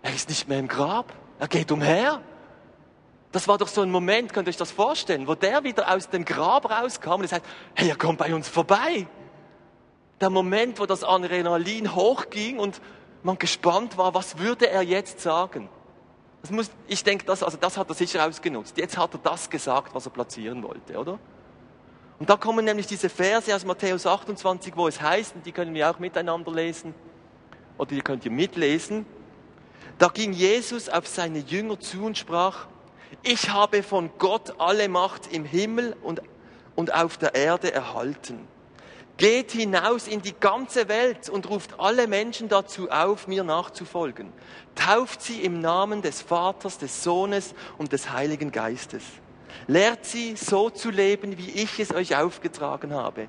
er 0.00 0.14
ist 0.14 0.28
nicht 0.28 0.48
mehr 0.48 0.60
im 0.60 0.68
Grab, 0.68 1.12
er 1.38 1.48
geht 1.48 1.72
umher. 1.72 2.22
Das 3.32 3.48
war 3.48 3.58
doch 3.58 3.68
so 3.68 3.82
ein 3.82 3.90
Moment, 3.90 4.32
könnt 4.32 4.46
ihr 4.46 4.50
euch 4.50 4.56
das 4.56 4.70
vorstellen, 4.70 5.26
wo 5.26 5.34
der 5.34 5.64
wieder 5.64 5.92
aus 5.92 6.08
dem 6.08 6.24
Grab 6.24 6.70
rauskam 6.70 7.14
und 7.14 7.28
sagt, 7.28 7.44
hey, 7.74 7.88
er 7.88 7.96
kommt 7.96 8.18
bei 8.18 8.32
uns 8.32 8.48
vorbei 8.48 9.08
der 10.20 10.30
Moment, 10.30 10.78
wo 10.78 10.86
das 10.86 11.04
Adrenalin 11.04 11.94
hochging 11.94 12.58
und 12.58 12.80
man 13.22 13.38
gespannt 13.38 13.96
war, 13.96 14.14
was 14.14 14.38
würde 14.38 14.68
er 14.68 14.82
jetzt 14.82 15.20
sagen? 15.20 15.68
Das 16.42 16.50
muss, 16.50 16.70
ich 16.86 17.02
denke, 17.02 17.24
das, 17.24 17.42
also 17.42 17.56
das 17.56 17.78
hat 17.78 17.88
er 17.88 17.94
sicher 17.94 18.26
ausgenutzt. 18.26 18.76
Jetzt 18.76 18.98
hat 18.98 19.14
er 19.14 19.20
das 19.22 19.48
gesagt, 19.48 19.94
was 19.94 20.06
er 20.06 20.12
platzieren 20.12 20.62
wollte, 20.62 20.98
oder? 20.98 21.18
Und 22.18 22.30
da 22.30 22.36
kommen 22.36 22.64
nämlich 22.64 22.86
diese 22.86 23.08
Verse 23.08 23.54
aus 23.54 23.64
Matthäus 23.64 24.06
28, 24.06 24.76
wo 24.76 24.86
es 24.86 25.00
heißt, 25.00 25.36
und 25.36 25.46
die 25.46 25.52
können 25.52 25.74
wir 25.74 25.90
auch 25.90 25.98
miteinander 25.98 26.52
lesen, 26.52 26.94
oder 27.78 27.88
die 27.94 28.02
könnt 28.02 28.24
ihr 28.24 28.30
mitlesen. 28.30 29.06
Da 29.98 30.08
ging 30.08 30.32
Jesus 30.32 30.88
auf 30.88 31.08
seine 31.08 31.38
Jünger 31.38 31.80
zu 31.80 32.04
und 32.04 32.18
sprach, 32.18 32.66
ich 33.22 33.50
habe 33.50 33.82
von 33.82 34.10
Gott 34.18 34.54
alle 34.58 34.88
Macht 34.88 35.32
im 35.32 35.44
Himmel 35.44 35.96
und, 36.02 36.20
und 36.74 36.92
auf 36.94 37.16
der 37.16 37.34
Erde 37.34 37.72
erhalten. 37.72 38.46
Geht 39.16 39.52
hinaus 39.52 40.08
in 40.08 40.22
die 40.22 40.34
ganze 40.38 40.88
Welt 40.88 41.28
und 41.28 41.48
ruft 41.48 41.78
alle 41.78 42.08
Menschen 42.08 42.48
dazu 42.48 42.90
auf, 42.90 43.28
mir 43.28 43.44
nachzufolgen. 43.44 44.32
Tauft 44.74 45.22
sie 45.22 45.42
im 45.42 45.60
Namen 45.60 46.02
des 46.02 46.20
Vaters, 46.20 46.78
des 46.78 47.04
Sohnes 47.04 47.54
und 47.78 47.92
des 47.92 48.10
Heiligen 48.10 48.50
Geistes. 48.50 49.04
Lehrt 49.68 50.04
sie 50.04 50.34
so 50.34 50.68
zu 50.68 50.90
leben, 50.90 51.38
wie 51.38 51.50
ich 51.50 51.78
es 51.78 51.94
euch 51.94 52.16
aufgetragen 52.16 52.92
habe. 52.92 53.28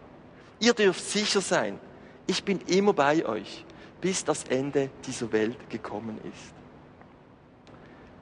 Ihr 0.59 0.73
dürft 0.73 1.07
sicher 1.07 1.41
sein, 1.41 1.79
ich 2.25 2.43
bin 2.43 2.59
immer 2.61 2.93
bei 2.93 3.23
euch, 3.23 3.63
bis 4.01 4.25
das 4.25 4.45
Ende 4.45 4.89
dieser 5.05 5.31
Welt 5.31 5.69
gekommen 5.69 6.19
ist. 6.23 6.54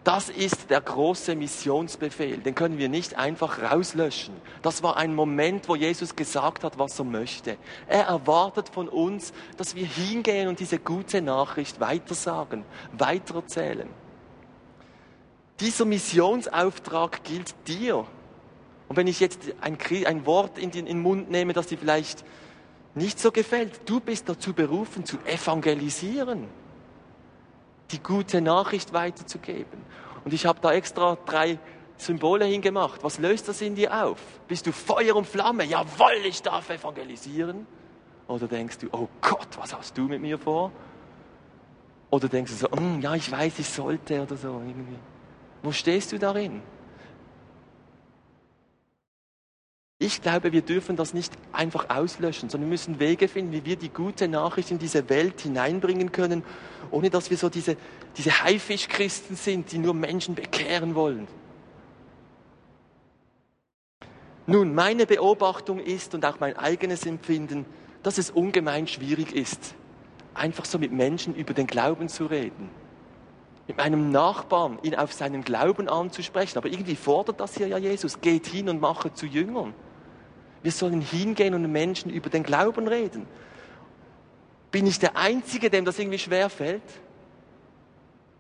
Das 0.04 0.28
ist 0.28 0.70
der 0.70 0.82
große 0.82 1.34
Missionsbefehl. 1.34 2.38
Den 2.38 2.56
können 2.56 2.78
wir 2.78 2.90
nicht 2.90 3.16
einfach 3.18 3.72
rauslöschen. 3.72 4.34
Das 4.62 4.84
war 4.84 4.98
ein 4.98 5.16
Moment, 5.16 5.70
wo 5.70 5.76
Jesus 5.78 6.16
gesagt 6.18 6.66
hat, 6.66 6.78
was 6.78 7.00
er 7.00 7.06
möchte. 7.06 7.58
Er 7.88 8.08
erwartet 8.08 8.68
von 8.68 8.90
uns, 8.90 9.32
dass 9.56 9.76
wir 9.76 9.86
hingehen 9.86 10.50
und 10.50 10.60
diese 10.60 10.78
gute 10.78 11.22
Nachricht 11.22 11.80
weitersagen, 11.80 12.66
weitererzählen. 12.92 13.88
Dieser 15.62 15.86
Missionsauftrag 15.86 17.24
gilt 17.24 17.56
dir. 17.68 18.06
Und 18.90 18.98
wenn 18.98 19.08
ich 19.08 19.22
jetzt 19.22 19.40
ein, 19.62 19.78
ein 20.06 20.26
Wort 20.26 20.58
in 20.58 20.72
den, 20.72 20.86
in 20.86 20.98
den 20.98 21.02
Mund 21.02 21.32
nehme, 21.32 21.54
das 21.54 21.68
dir 21.68 21.78
vielleicht 21.78 22.26
nicht 22.94 23.22
so 23.22 23.32
gefällt, 23.32 23.90
du 23.90 24.02
bist 24.02 24.28
dazu 24.28 24.52
berufen, 24.52 25.06
zu 25.06 25.18
evangelisieren 25.26 26.50
die 27.94 28.04
gute 28.04 28.42
Nachricht 28.42 28.94
weiterzugeben. 28.94 29.82
Und 30.26 30.34
ich 30.34 30.46
habe 30.46 30.60
da 30.62 30.74
extra 30.74 31.18
drei 31.26 31.60
Symbole 31.98 32.46
hingemacht. 32.46 33.04
Was 33.04 33.20
löst 33.20 33.48
das 33.48 33.62
in 33.62 33.76
dir 33.76 34.06
auf? 34.06 34.20
Bist 34.48 34.66
du 34.68 34.72
Feuer 34.72 35.16
und 35.16 35.28
Flamme? 35.28 35.64
Jawohl, 35.64 36.26
ich 36.26 36.42
darf 36.42 36.70
evangelisieren. 36.70 37.66
Oder 38.28 38.48
denkst 38.48 38.80
du, 38.80 38.88
oh 38.92 39.08
Gott, 39.22 39.48
was 39.58 39.76
hast 39.76 39.98
du 39.98 40.04
mit 40.04 40.22
mir 40.22 40.38
vor? 40.38 40.72
Oder 42.10 42.28
denkst 42.30 42.52
du 42.52 42.58
so, 42.58 42.68
mm, 42.68 43.02
ja, 43.02 43.16
ich 43.16 43.32
weiß, 43.32 43.60
ich 43.60 43.68
sollte 43.68 44.22
oder 44.22 44.38
so 44.38 44.62
irgendwie. 44.66 44.98
Wo 45.62 45.72
stehst 45.72 46.12
du 46.12 46.20
darin? 46.20 46.62
Ich 50.04 50.22
glaube, 50.22 50.52
wir 50.52 50.64
dürfen 50.64 50.98
das 50.98 51.14
nicht 51.14 51.32
einfach 51.54 51.90
auslöschen, 51.90 52.50
sondern 52.50 52.68
wir 52.68 52.74
müssen 52.74 53.00
Wege 53.00 53.30
finden, 53.30 53.54
wie 53.54 53.64
wir 53.64 53.78
die 53.78 53.88
gute 53.88 54.28
Nachricht 54.28 54.70
in 54.70 54.78
diese 54.78 55.08
Welt 55.08 55.40
hineinbringen 55.40 56.12
können, 56.12 56.44
ohne 56.92 57.10
dass 57.10 57.30
wir 57.30 57.38
so 57.38 57.48
diese, 57.48 57.78
diese 58.18 58.44
Haifischchristen 58.44 59.38
sind, 59.38 59.72
die 59.72 59.78
nur 59.78 59.94
Menschen 59.94 60.36
bekehren 60.36 60.94
wollen. 60.96 61.26
Nun, 64.46 64.76
meine 64.76 65.06
Beobachtung 65.06 65.80
ist 65.80 66.14
und 66.14 66.26
auch 66.26 66.38
mein 66.38 66.58
eigenes 66.58 67.06
Empfinden, 67.06 67.66
dass 68.04 68.18
es 68.18 68.30
ungemein 68.30 68.88
schwierig 68.88 69.34
ist, 69.34 69.74
einfach 70.34 70.66
so 70.66 70.80
mit 70.80 70.92
Menschen 70.92 71.34
über 71.34 71.54
den 71.54 71.66
Glauben 71.66 72.10
zu 72.10 72.26
reden. 72.26 72.70
mit 73.68 73.78
meinem 73.78 74.12
Nachbarn, 74.12 74.80
ihn 74.84 74.96
auf 74.96 75.14
seinen 75.14 75.46
Glauben 75.46 75.88
anzusprechen. 75.88 76.58
Aber 76.58 76.68
irgendwie 76.68 76.98
fordert 76.98 77.40
das 77.40 77.56
hier 77.56 77.68
ja 77.68 77.78
Jesus. 77.78 78.20
Geht 78.20 78.48
hin 78.48 78.68
und 78.68 78.82
mache 78.82 79.14
zu 79.14 79.26
Jüngern. 79.26 79.74
Wir 80.64 80.72
sollen 80.72 81.02
hingehen 81.02 81.54
und 81.54 81.72
Menschen 81.72 82.10
über 82.10 82.30
den 82.30 82.44
Glauben 82.44 82.88
reden. 82.88 83.28
Bin 84.72 84.88
ich 84.88 84.98
der 84.98 85.18
Einzige, 85.18 85.70
dem 85.70 85.86
das 85.86 86.00
irgendwie 86.00 86.18
schwer 86.18 86.50
fällt? 86.50 86.82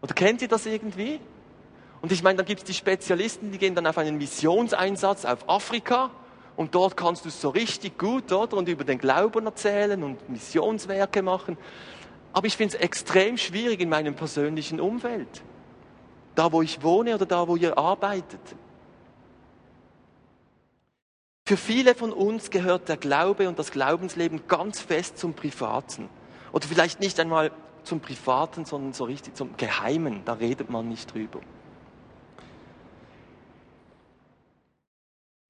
Oder 0.01 0.13
kennt 0.13 0.41
ihr 0.41 0.47
das 0.47 0.65
irgendwie? 0.65 1.19
Und 2.01 2.11
ich 2.11 2.23
meine, 2.23 2.37
dann 2.37 2.45
gibt 2.45 2.61
es 2.61 2.65
die 2.65 2.73
Spezialisten, 2.73 3.51
die 3.51 3.57
gehen 3.57 3.75
dann 3.75 3.87
auf 3.87 3.97
einen 3.97 4.17
Missionseinsatz 4.17 5.25
auf 5.25 5.47
Afrika 5.47 6.11
und 6.55 6.75
dort 6.75 6.97
kannst 6.97 7.25
du 7.25 7.29
es 7.29 7.39
so 7.39 7.49
richtig 7.49 7.97
gut, 7.97 8.31
oder? 8.31 8.57
Und 8.57 8.67
über 8.67 8.83
den 8.83 8.99
Glauben 8.99 9.45
erzählen 9.45 10.03
und 10.03 10.29
Missionswerke 10.29 11.21
machen. 11.21 11.57
Aber 12.33 12.47
ich 12.47 12.57
finde 12.57 12.75
es 12.75 12.81
extrem 12.81 13.37
schwierig 13.37 13.79
in 13.79 13.89
meinem 13.89 14.15
persönlichen 14.15 14.79
Umfeld. 14.79 15.43
Da, 16.35 16.51
wo 16.51 16.61
ich 16.61 16.81
wohne 16.83 17.15
oder 17.15 17.25
da, 17.25 17.47
wo 17.47 17.55
ihr 17.55 17.77
arbeitet. 17.77 18.41
Für 21.45 21.57
viele 21.57 21.93
von 21.93 22.13
uns 22.13 22.51
gehört 22.51 22.87
der 22.87 22.95
Glaube 22.95 23.49
und 23.49 23.59
das 23.59 23.71
Glaubensleben 23.71 24.47
ganz 24.47 24.79
fest 24.79 25.17
zum 25.17 25.33
Privaten. 25.33 26.07
Oder 26.53 26.67
vielleicht 26.67 27.01
nicht 27.01 27.19
einmal 27.19 27.51
zum 27.83 27.99
Privaten, 27.99 28.63
sondern 28.63 28.93
so 28.93 29.03
richtig 29.03 29.35
zum 29.35 29.57
Geheimen. 29.57 30.23
Da 30.23 30.33
redet 30.33 30.69
man 30.69 30.87
nicht 30.87 31.13
drüber. 31.13 31.41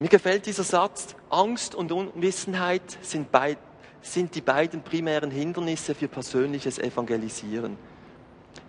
Mir 0.00 0.08
gefällt 0.08 0.46
dieser 0.46 0.64
Satz, 0.64 1.14
Angst 1.30 1.76
und 1.76 1.92
Unwissenheit 1.92 2.98
sind, 3.00 3.30
beid, 3.30 3.58
sind 4.02 4.34
die 4.34 4.40
beiden 4.40 4.82
primären 4.82 5.30
Hindernisse 5.30 5.94
für 5.94 6.08
persönliches 6.08 6.80
Evangelisieren. 6.80 7.78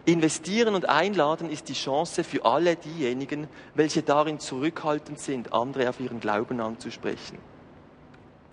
Investieren 0.05 0.75
und 0.75 0.87
einladen 0.87 1.49
ist 1.49 1.67
die 1.67 1.73
Chance 1.73 2.23
für 2.23 2.45
alle 2.45 2.75
diejenigen, 2.75 3.47
welche 3.73 4.03
darin 4.03 4.39
zurückhaltend 4.39 5.19
sind, 5.19 5.51
andere 5.51 5.89
auf 5.89 5.99
ihren 5.99 6.19
Glauben 6.19 6.61
anzusprechen. 6.61 7.39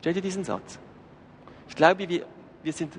Stellt 0.01 0.17
ihr 0.17 0.23
diesen 0.23 0.45
Satz? 0.45 0.79
Ich 1.69 1.77
glaube, 1.77 2.09
wir, 2.09 2.25
wir 2.63 2.73
sind 2.73 2.95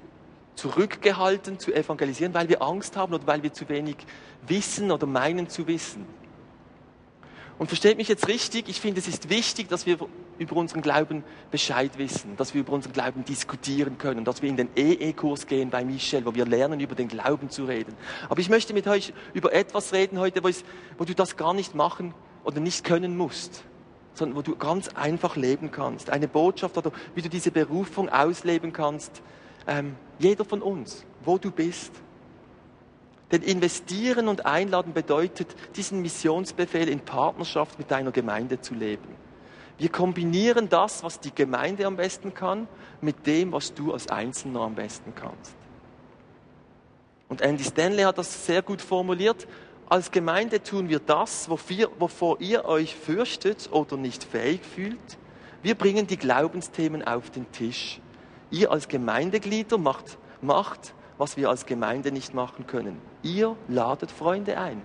zurückgehalten 0.55 1.57
zu 1.57 1.73
evangelisieren, 1.73 2.33
weil 2.35 2.47
wir 2.47 2.61
Angst 2.61 2.95
haben 2.95 3.13
oder 3.13 3.25
weil 3.25 3.41
wir 3.41 3.53
zu 3.53 3.67
wenig 3.69 3.97
wissen 4.45 4.91
oder 4.91 5.07
meinen 5.07 5.49
zu 5.49 5.65
wissen. 5.65 6.05
Und 7.59 7.67
versteht 7.67 7.97
mich 7.97 8.07
jetzt 8.07 8.27
richtig, 8.27 8.67
ich 8.67 8.81
finde, 8.81 8.99
es 8.99 9.07
ist 9.07 9.29
wichtig, 9.29 9.69
dass 9.69 9.85
wir 9.85 9.97
über 10.39 10.55
unseren 10.55 10.81
Glauben 10.81 11.23
Bescheid 11.51 11.97
wissen, 11.97 12.35
dass 12.35 12.53
wir 12.53 12.61
über 12.61 12.73
unseren 12.73 12.93
Glauben 12.93 13.23
diskutieren 13.25 13.97
können, 13.97 14.25
dass 14.25 14.41
wir 14.41 14.49
in 14.49 14.57
den 14.57 14.69
EE-Kurs 14.75 15.45
gehen 15.45 15.69
bei 15.69 15.85
Michel, 15.85 16.25
wo 16.25 16.33
wir 16.33 16.45
lernen, 16.45 16.79
über 16.79 16.95
den 16.95 17.07
Glauben 17.07 17.49
zu 17.49 17.65
reden. 17.65 17.93
Aber 18.29 18.39
ich 18.39 18.49
möchte 18.49 18.73
mit 18.73 18.87
euch 18.87 19.13
über 19.33 19.53
etwas 19.53 19.93
reden 19.93 20.19
heute, 20.19 20.43
wo, 20.43 20.47
es, 20.47 20.63
wo 20.97 21.05
du 21.05 21.13
das 21.13 21.37
gar 21.37 21.53
nicht 21.53 21.75
machen 21.75 22.13
oder 22.43 22.59
nicht 22.59 22.83
können 22.83 23.15
musst, 23.15 23.63
sondern 24.15 24.35
wo 24.35 24.41
du 24.41 24.55
ganz 24.55 24.89
einfach 24.89 25.35
leben 25.35 25.71
kannst. 25.71 26.09
Eine 26.09 26.27
Botschaft 26.27 26.77
oder 26.77 26.91
wie 27.13 27.21
du 27.21 27.29
diese 27.29 27.51
Berufung 27.51 28.09
ausleben 28.09 28.73
kannst. 28.73 29.21
Ähm, 29.67 29.95
jeder 30.19 30.43
von 30.43 30.61
uns, 30.61 31.05
wo 31.23 31.37
du 31.37 31.51
bist. 31.51 31.91
Denn 33.33 33.41
investieren 33.41 34.27
und 34.27 34.45
einladen 34.45 34.93
bedeutet, 34.93 35.55
diesen 35.75 36.03
Missionsbefehl 36.03 36.87
in 36.87 36.99
Partnerschaft 36.99 37.79
mit 37.79 37.89
deiner 37.89 38.11
Gemeinde 38.11 38.61
zu 38.61 38.75
leben. 38.75 39.07
Wir 39.79 39.89
kombinieren 39.89 40.69
das, 40.69 41.03
was 41.03 41.19
die 41.19 41.33
Gemeinde 41.33 41.87
am 41.87 41.97
besten 41.97 42.35
kann, 42.35 42.67
mit 43.01 43.25
dem, 43.25 43.51
was 43.51 43.73
du 43.73 43.91
als 43.91 44.07
Einzelner 44.07 44.61
am 44.61 44.75
besten 44.75 45.15
kannst. 45.15 45.55
Und 47.27 47.41
Andy 47.41 47.63
Stanley 47.63 48.03
hat 48.03 48.19
das 48.19 48.45
sehr 48.45 48.61
gut 48.61 48.83
formuliert. 48.83 49.47
Als 49.89 50.11
Gemeinde 50.11 50.61
tun 50.61 50.87
wir 50.87 50.99
das, 50.99 51.49
wovor 51.49 52.39
ihr 52.39 52.65
euch 52.65 52.95
fürchtet 52.95 53.67
oder 53.71 53.97
nicht 53.97 54.23
fähig 54.23 54.61
fühlt. 54.63 55.17
Wir 55.63 55.73
bringen 55.73 56.05
die 56.05 56.17
Glaubensthemen 56.17 57.03
auf 57.03 57.31
den 57.31 57.51
Tisch. 57.51 57.99
Ihr 58.51 58.71
als 58.71 58.87
Gemeindeglieder 58.87 59.79
macht, 59.79 60.19
macht 60.39 60.93
was 61.17 61.37
wir 61.37 61.49
als 61.49 61.65
Gemeinde 61.65 62.11
nicht 62.11 62.33
machen 62.33 62.67
können. 62.67 63.12
Ihr 63.23 63.55
ladet 63.67 64.11
Freunde 64.11 64.57
ein. 64.57 64.81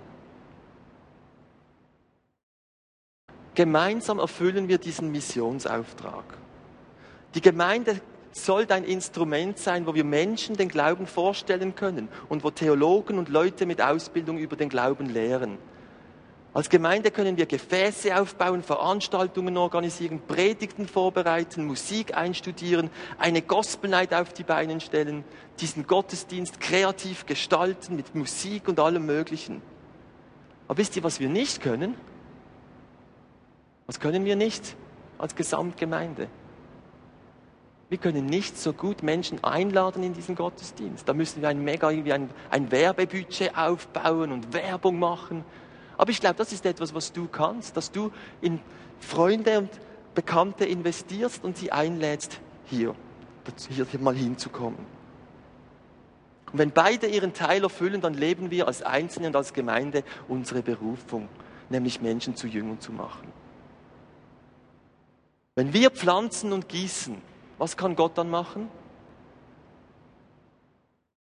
Gemeinsam 3.54 4.20
erfüllen 4.20 4.68
wir 4.68 4.78
diesen 4.78 5.10
Missionsauftrag. 5.10 6.24
Die 7.34 7.40
Gemeinde 7.40 8.00
soll 8.30 8.66
dein 8.66 8.84
Instrument 8.84 9.58
sein, 9.58 9.86
wo 9.86 9.94
wir 9.94 10.04
Menschen 10.04 10.56
den 10.56 10.68
Glauben 10.68 11.08
vorstellen 11.08 11.74
können 11.74 12.08
und 12.28 12.44
wo 12.44 12.50
Theologen 12.50 13.18
und 13.18 13.28
Leute 13.28 13.66
mit 13.66 13.82
Ausbildung 13.82 14.38
über 14.38 14.54
den 14.54 14.68
Glauben 14.68 15.06
lehren. 15.06 15.58
Als 16.54 16.70
Gemeinde 16.70 17.10
können 17.10 17.36
wir 17.36 17.46
Gefäße 17.46 18.18
aufbauen, 18.18 18.62
Veranstaltungen 18.62 19.56
organisieren, 19.56 20.20
Predigten 20.26 20.88
vorbereiten, 20.88 21.66
Musik 21.66 22.16
einstudieren, 22.16 22.90
eine 23.18 23.42
Gospel 23.42 23.90
Night 23.90 24.14
auf 24.14 24.32
die 24.32 24.44
Beine 24.44 24.80
stellen, 24.80 25.24
diesen 25.60 25.86
Gottesdienst 25.86 26.58
kreativ 26.58 27.26
gestalten 27.26 27.96
mit 27.96 28.14
Musik 28.14 28.66
und 28.66 28.80
allem 28.80 29.04
Möglichen. 29.04 29.60
Aber 30.66 30.78
wisst 30.78 30.96
ihr, 30.96 31.02
was 31.02 31.20
wir 31.20 31.28
nicht 31.28 31.60
können? 31.60 31.94
Was 33.86 34.00
können 34.00 34.24
wir 34.24 34.36
nicht 34.36 34.76
als 35.18 35.34
Gesamtgemeinde? 35.34 36.28
Wir 37.90 37.98
können 37.98 38.26
nicht 38.26 38.58
so 38.58 38.74
gut 38.74 39.02
Menschen 39.02 39.42
einladen 39.42 40.02
in 40.02 40.12
diesen 40.12 40.34
Gottesdienst. 40.34 41.08
Da 41.08 41.14
müssen 41.14 41.40
wir 41.40 41.48
ein 41.48 41.64
mega 41.64 41.90
irgendwie 41.90 42.12
ein, 42.12 42.28
ein 42.50 42.70
Werbebudget 42.70 43.56
aufbauen 43.56 44.30
und 44.30 44.52
Werbung 44.52 44.98
machen. 44.98 45.44
Aber 45.98 46.10
ich 46.10 46.20
glaube, 46.20 46.36
das 46.36 46.52
ist 46.52 46.64
etwas, 46.64 46.94
was 46.94 47.12
du 47.12 47.26
kannst, 47.28 47.76
dass 47.76 47.90
du 47.90 48.10
in 48.40 48.60
Freunde 49.00 49.58
und 49.58 49.70
Bekannte 50.14 50.64
investierst 50.64 51.44
und 51.44 51.56
sie 51.56 51.70
einlädst, 51.70 52.40
hier, 52.64 52.94
hier 53.68 53.86
mal 54.00 54.14
hinzukommen. 54.14 54.78
Und 56.52 56.58
wenn 56.58 56.70
beide 56.70 57.06
ihren 57.06 57.34
Teil 57.34 57.62
erfüllen, 57.62 58.00
dann 58.00 58.14
leben 58.14 58.50
wir 58.50 58.66
als 58.66 58.82
Einzelne 58.82 59.28
und 59.28 59.36
als 59.36 59.52
Gemeinde 59.52 60.02
unsere 60.28 60.62
Berufung, 60.62 61.28
nämlich 61.68 62.00
Menschen 62.00 62.36
zu 62.36 62.46
Jüngern 62.46 62.80
zu 62.80 62.92
machen. 62.92 63.28
Wenn 65.56 65.72
wir 65.72 65.90
pflanzen 65.90 66.52
und 66.52 66.68
gießen, 66.68 67.20
was 67.58 67.76
kann 67.76 67.96
Gott 67.96 68.16
dann 68.16 68.30
machen? 68.30 68.68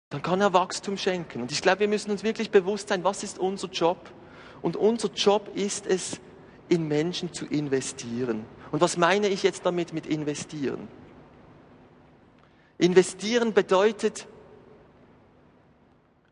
Dann 0.10 0.22
kann 0.22 0.40
er 0.40 0.54
Wachstum 0.54 0.98
schenken. 0.98 1.42
Und 1.42 1.52
ich 1.52 1.62
glaube, 1.62 1.82
wir 1.82 1.88
müssen 1.88 2.12
uns 2.12 2.24
wirklich 2.24 2.52
bewusst 2.52 2.90
sein, 2.90 3.04
was 3.04 3.24
ist 3.24 3.40
unser 3.40 3.68
Job? 3.68 3.98
Und 4.62 4.76
unser 4.76 5.10
Job 5.10 5.50
ist 5.56 5.86
es, 5.88 6.20
in 6.70 6.88
Menschen 6.88 7.34
zu 7.34 7.46
investieren. 7.46 8.46
Und 8.72 8.82
was 8.82 8.98
meine 8.98 9.28
ich 9.28 9.44
jetzt 9.44 9.66
damit 9.66 9.94
mit 9.94 10.06
investieren? 10.06 10.88
Investieren 12.78 13.54
bedeutet, 13.54 14.28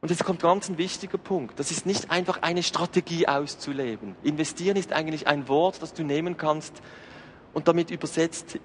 und 0.02 0.10
jetzt 0.10 0.24
kommt 0.24 0.42
ganz 0.42 0.70
ein 0.70 0.78
wichtiger 0.78 1.18
Punkt, 1.18 1.60
das 1.60 1.72
ist 1.72 1.86
nicht 1.86 2.12
einfach 2.12 2.42
eine 2.42 2.62
Strategie 2.62 3.28
auszuleben. 3.28 4.16
Investieren 4.24 4.78
ist 4.78 4.94
eigentlich 4.94 5.28
ein 5.28 5.48
Wort, 5.48 5.82
das 5.82 5.94
du 5.94 6.04
nehmen 6.04 6.38
kannst 6.38 6.82
und 7.54 7.68
damit 7.68 7.90
übersetzt 7.90 8.60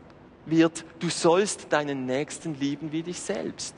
wird, 0.45 0.85
du 0.99 1.09
sollst 1.09 1.73
deinen 1.73 2.05
Nächsten 2.07 2.55
lieben 2.55 2.93
wie 2.93 3.03
dich 3.03 3.21
selbst. 3.21 3.75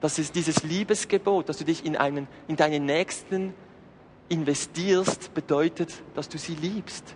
Das 0.00 0.18
ist 0.18 0.34
dieses 0.34 0.62
Liebesgebot, 0.62 1.48
dass 1.48 1.58
du 1.58 1.64
dich 1.64 1.84
in, 1.84 1.96
einen, 1.96 2.26
in 2.48 2.56
deinen 2.56 2.86
Nächsten 2.86 3.54
investierst, 4.28 5.34
bedeutet, 5.34 6.02
dass 6.14 6.28
du 6.28 6.38
sie 6.38 6.54
liebst. 6.54 7.14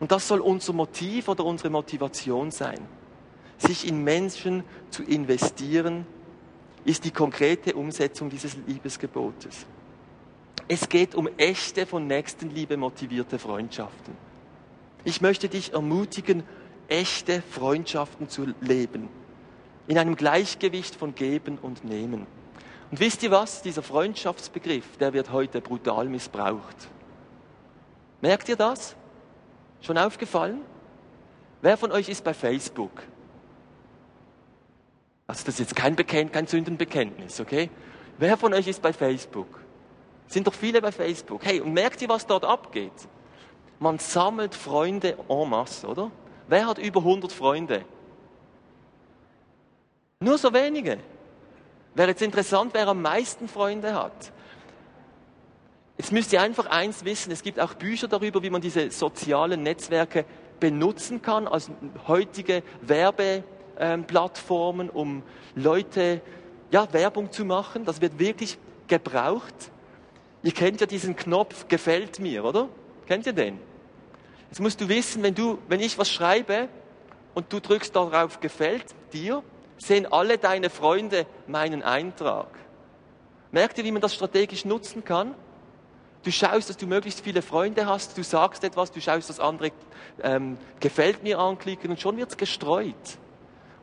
Und 0.00 0.12
das 0.12 0.28
soll 0.28 0.40
unser 0.40 0.72
Motiv 0.72 1.28
oder 1.28 1.44
unsere 1.44 1.70
Motivation 1.70 2.50
sein. 2.50 2.80
Sich 3.58 3.86
in 3.86 4.02
Menschen 4.02 4.64
zu 4.90 5.02
investieren, 5.02 6.06
ist 6.84 7.04
die 7.04 7.10
konkrete 7.10 7.74
Umsetzung 7.74 8.28
dieses 8.28 8.56
Liebesgebotes. 8.66 9.66
Es 10.68 10.88
geht 10.88 11.14
um 11.14 11.28
echte, 11.36 11.86
von 11.86 12.06
Nächstenliebe 12.06 12.76
motivierte 12.76 13.38
Freundschaften. 13.38 14.14
Ich 15.04 15.20
möchte 15.20 15.48
dich 15.48 15.72
ermutigen, 15.72 16.42
echte 16.88 17.42
Freundschaften 17.42 18.28
zu 18.28 18.46
leben. 18.60 19.08
In 19.86 19.98
einem 19.98 20.16
Gleichgewicht 20.16 20.94
von 20.94 21.14
Geben 21.14 21.58
und 21.58 21.84
Nehmen. 21.84 22.26
Und 22.94 23.00
wisst 23.00 23.24
ihr 23.24 23.32
was? 23.32 23.60
Dieser 23.60 23.82
Freundschaftsbegriff, 23.82 24.98
der 24.98 25.12
wird 25.12 25.32
heute 25.32 25.60
brutal 25.60 26.08
missbraucht. 26.08 26.76
Merkt 28.20 28.48
ihr 28.48 28.54
das? 28.54 28.94
Schon 29.80 29.98
aufgefallen? 29.98 30.60
Wer 31.60 31.76
von 31.76 31.90
euch 31.90 32.08
ist 32.08 32.22
bei 32.22 32.32
Facebook? 32.32 33.02
Also 35.26 35.44
das 35.44 35.54
ist 35.54 35.58
jetzt 35.58 35.74
kein, 35.74 35.96
Bekennt, 35.96 36.32
kein 36.32 36.46
Sündenbekenntnis, 36.46 37.40
okay? 37.40 37.68
Wer 38.18 38.36
von 38.36 38.54
euch 38.54 38.68
ist 38.68 38.80
bei 38.80 38.92
Facebook? 38.92 39.60
Sind 40.28 40.46
doch 40.46 40.54
viele 40.54 40.80
bei 40.80 40.92
Facebook. 40.92 41.44
Hey, 41.44 41.60
und 41.60 41.72
merkt 41.72 42.00
ihr, 42.00 42.08
was 42.08 42.24
dort 42.28 42.44
abgeht? 42.44 42.92
Man 43.80 43.98
sammelt 43.98 44.54
Freunde 44.54 45.18
en 45.28 45.50
masse, 45.50 45.88
oder? 45.88 46.12
Wer 46.46 46.68
hat 46.68 46.78
über 46.78 47.00
100 47.00 47.32
Freunde? 47.32 47.84
Nur 50.20 50.38
so 50.38 50.54
wenige. 50.54 51.00
Wäre 51.94 52.10
jetzt 52.10 52.22
interessant, 52.22 52.72
wer 52.74 52.88
am 52.88 53.02
meisten 53.02 53.48
Freunde 53.48 53.94
hat. 53.94 54.32
Jetzt 55.96 56.10
müsst 56.10 56.32
ihr 56.32 56.42
einfach 56.42 56.66
eins 56.66 57.04
wissen, 57.04 57.30
es 57.30 57.42
gibt 57.42 57.60
auch 57.60 57.74
Bücher 57.74 58.08
darüber, 58.08 58.42
wie 58.42 58.50
man 58.50 58.60
diese 58.60 58.90
sozialen 58.90 59.62
Netzwerke 59.62 60.24
benutzen 60.58 61.22
kann 61.22 61.46
als 61.46 61.70
heutige 62.08 62.64
Werbeplattformen, 62.80 64.90
um 64.90 65.22
Leute 65.54 66.20
ja, 66.72 66.92
Werbung 66.92 67.30
zu 67.30 67.44
machen. 67.44 67.84
Das 67.84 68.00
wird 68.00 68.18
wirklich 68.18 68.58
gebraucht. 68.88 69.54
Ihr 70.42 70.52
kennt 70.52 70.80
ja 70.80 70.86
diesen 70.86 71.14
Knopf 71.14 71.68
gefällt 71.68 72.18
mir, 72.18 72.44
oder? 72.44 72.68
Kennt 73.06 73.26
ihr 73.26 73.32
den? 73.32 73.60
Jetzt 74.50 74.60
musst 74.60 74.80
du 74.80 74.88
wissen, 74.88 75.22
wenn 75.22 75.34
du, 75.34 75.58
wenn 75.68 75.80
ich 75.80 75.96
was 75.96 76.10
schreibe 76.10 76.68
und 77.34 77.52
du 77.52 77.60
drückst 77.60 77.94
darauf 77.94 78.40
gefällt 78.40 78.86
dir, 79.12 79.44
sehen 79.78 80.10
alle 80.10 80.38
deine 80.38 80.70
Freunde 80.70 81.26
meinen 81.46 81.82
Eintrag. 81.82 82.48
Merkt 83.52 83.78
ihr, 83.78 83.84
wie 83.84 83.92
man 83.92 84.02
das 84.02 84.14
strategisch 84.14 84.64
nutzen 84.64 85.04
kann? 85.04 85.34
Du 86.24 86.32
schaust, 86.32 86.70
dass 86.70 86.76
du 86.76 86.86
möglichst 86.86 87.20
viele 87.20 87.42
Freunde 87.42 87.86
hast, 87.86 88.16
du 88.16 88.22
sagst 88.22 88.64
etwas, 88.64 88.90
du 88.90 89.00
schaust, 89.00 89.28
dass 89.28 89.40
andere 89.40 89.72
ähm, 90.22 90.56
gefällt 90.80 91.22
mir 91.22 91.38
anklicken 91.38 91.90
und 91.90 92.00
schon 92.00 92.16
wird's 92.16 92.36
gestreut. 92.36 93.18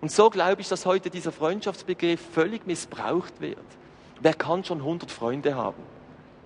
Und 0.01 0.11
so 0.11 0.31
glaube 0.31 0.61
ich, 0.61 0.67
dass 0.67 0.87
heute 0.87 1.11
dieser 1.11 1.31
Freundschaftsbegriff 1.31 2.19
völlig 2.33 2.65
missbraucht 2.65 3.39
wird. 3.39 3.59
Wer 4.19 4.33
kann 4.33 4.63
schon 4.63 4.79
100 4.79 5.11
Freunde 5.11 5.55
haben? 5.55 5.83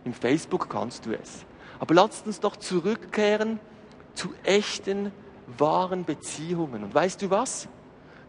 Im 0.04 0.14
Facebook 0.14 0.70
kannst 0.70 1.06
du 1.06 1.14
es. 1.14 1.46
Aber 1.80 1.94
lasst 1.94 2.28
uns 2.28 2.40
doch 2.40 2.58
zurückkehren 2.58 3.60
zu 4.14 4.34
echten, 4.44 5.12
wahren 5.58 6.06
Beziehungen. 6.06 6.84
Und 6.84 6.94
weißt 6.94 7.22
du 7.22 7.30
was? 7.30 7.68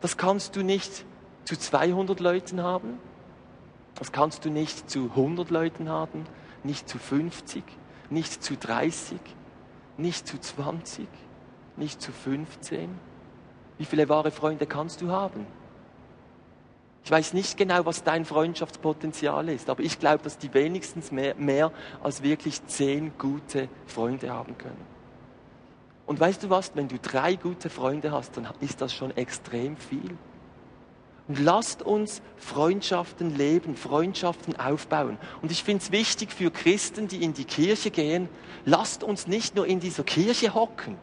Das 0.01 0.17
kannst 0.17 0.57
du 0.57 0.63
nicht 0.63 1.05
zu 1.47 1.59
200 1.59 2.21
Leuten 2.21 2.63
haben. 2.63 2.99
Das 3.95 4.13
kannst 4.13 4.45
du 4.45 4.51
nicht 4.51 4.91
zu 4.91 5.11
100 5.15 5.51
Leuten 5.51 5.89
haben 5.89 6.27
nicht 6.67 6.89
zu 6.89 6.99
50, 6.99 7.65
nicht 8.11 8.43
zu 8.43 8.57
30, 8.57 9.19
nicht 9.97 10.27
zu 10.27 10.39
20, 10.39 11.07
nicht 11.77 12.03
zu 12.03 12.13
15. 12.13 12.91
Wie 13.79 13.85
viele 13.85 14.09
wahre 14.09 14.31
Freunde 14.31 14.67
kannst 14.67 15.01
du 15.01 15.11
haben? 15.11 15.47
Ich 17.05 17.11
weiß 17.11 17.35
nicht 17.35 17.57
genau, 17.57 17.87
was 17.87 18.03
dein 18.03 18.25
Freundschaftspotenzial 18.25 19.49
ist, 19.49 19.71
aber 19.71 19.83
ich 19.83 20.01
glaube, 20.01 20.25
dass 20.25 20.39
die 20.39 20.53
wenigstens 20.53 21.13
mehr, 21.13 21.37
mehr 21.37 21.71
als 22.03 22.23
wirklich 22.23 22.67
zehn 22.67 23.13
gute 23.17 23.69
Freunde 23.87 24.31
haben 24.31 24.59
können. 24.59 24.97
Und 26.05 26.19
weißt 26.19 26.43
du 26.43 26.51
was, 26.51 26.73
wenn 26.75 26.89
du 26.89 26.99
drei 26.99 27.37
gute 27.37 27.71
Freunde 27.71 28.11
hast, 28.11 28.37
dann 28.37 28.49
ist 28.61 28.81
das 28.81 28.93
schon 28.93 29.17
extrem 29.17 29.77
viel. 29.77 30.17
Und 31.29 31.41
lasst 31.41 31.83
uns 31.83 32.23
Freundschaften 32.37 33.37
leben, 33.37 33.77
Freundschaften 33.77 34.59
aufbauen. 34.59 35.19
Und 35.43 35.51
ich 35.51 35.65
finde 35.65 35.83
es 35.83 35.91
wichtig 35.91 36.33
für 36.33 36.51
Christen, 36.51 37.09
die 37.09 37.25
in 37.25 37.35
die 37.35 37.45
Kirche 37.45 37.91
gehen, 37.91 38.29
lasst 38.65 39.03
uns 39.03 39.27
nicht 39.27 39.57
nur 39.57 39.67
in 39.67 39.81
dieser 39.81 40.05
Kirche 40.05 40.55
hocken. 40.55 40.97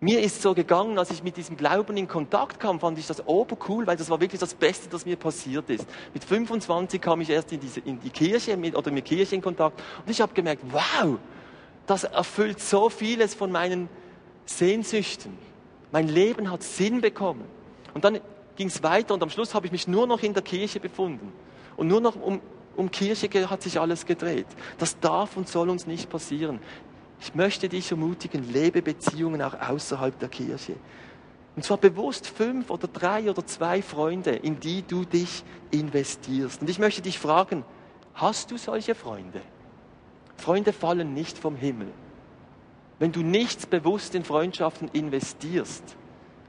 Mir 0.00 0.20
ist 0.20 0.42
so 0.42 0.54
gegangen, 0.54 0.96
als 0.96 1.10
ich 1.10 1.24
mit 1.24 1.36
diesem 1.36 1.56
Glauben 1.56 1.96
in 1.96 2.06
Kontakt 2.06 2.60
kam, 2.60 2.78
fand 2.78 2.98
ich 2.98 3.06
das 3.08 3.26
obercool, 3.26 3.84
weil 3.86 3.96
das 3.96 4.08
war 4.08 4.20
wirklich 4.20 4.40
das 4.40 4.54
Beste, 4.54 4.88
das 4.88 5.04
mir 5.04 5.16
passiert 5.16 5.68
ist. 5.70 5.88
Mit 6.14 6.22
25 6.22 7.00
kam 7.00 7.20
ich 7.20 7.30
erst 7.30 7.52
in, 7.52 7.58
diese, 7.58 7.80
in 7.80 7.98
die 7.98 8.10
Kirche 8.10 8.56
mit, 8.56 8.76
oder 8.76 8.92
mit 8.92 9.04
Kirche 9.04 9.34
in 9.34 9.42
Kontakt 9.42 9.82
und 10.04 10.10
ich 10.10 10.20
habe 10.20 10.32
gemerkt, 10.34 10.62
wow, 10.70 11.18
das 11.86 12.04
erfüllt 12.04 12.60
so 12.60 12.90
vieles 12.90 13.34
von 13.34 13.50
meinen 13.50 13.88
Sehnsüchten. 14.46 15.36
Mein 15.90 16.06
Leben 16.06 16.50
hat 16.50 16.62
Sinn 16.62 17.00
bekommen. 17.00 17.44
Und 17.92 18.04
dann 18.04 18.20
ging 18.58 18.66
es 18.66 18.82
weiter 18.82 19.14
und 19.14 19.22
am 19.22 19.30
Schluss 19.30 19.54
habe 19.54 19.66
ich 19.66 19.72
mich 19.72 19.86
nur 19.86 20.08
noch 20.08 20.22
in 20.22 20.34
der 20.34 20.42
Kirche 20.42 20.80
befunden. 20.80 21.32
Und 21.76 21.86
nur 21.86 22.00
noch 22.00 22.16
um, 22.16 22.40
um 22.76 22.90
Kirche 22.90 23.28
hat 23.48 23.62
sich 23.62 23.80
alles 23.80 24.04
gedreht. 24.04 24.48
Das 24.78 24.98
darf 24.98 25.36
und 25.36 25.48
soll 25.48 25.70
uns 25.70 25.86
nicht 25.86 26.10
passieren. 26.10 26.58
Ich 27.20 27.36
möchte 27.36 27.68
dich 27.68 27.92
ermutigen, 27.92 28.52
lebe 28.52 28.82
Beziehungen 28.82 29.42
auch 29.42 29.54
außerhalb 29.54 30.18
der 30.18 30.28
Kirche. 30.28 30.74
Und 31.54 31.62
zwar 31.62 31.76
bewusst 31.76 32.26
fünf 32.26 32.70
oder 32.70 32.88
drei 32.88 33.30
oder 33.30 33.46
zwei 33.46 33.80
Freunde, 33.80 34.32
in 34.32 34.58
die 34.58 34.82
du 34.82 35.04
dich 35.04 35.44
investierst. 35.70 36.60
Und 36.60 36.68
ich 36.68 36.80
möchte 36.80 37.00
dich 37.00 37.18
fragen, 37.18 37.64
hast 38.14 38.50
du 38.50 38.56
solche 38.58 38.96
Freunde? 38.96 39.40
Freunde 40.36 40.72
fallen 40.72 41.14
nicht 41.14 41.38
vom 41.38 41.54
Himmel. 41.54 41.88
Wenn 42.98 43.12
du 43.12 43.20
nichts 43.20 43.66
bewusst 43.66 44.16
in 44.16 44.24
Freundschaften 44.24 44.88
investierst, 44.92 45.96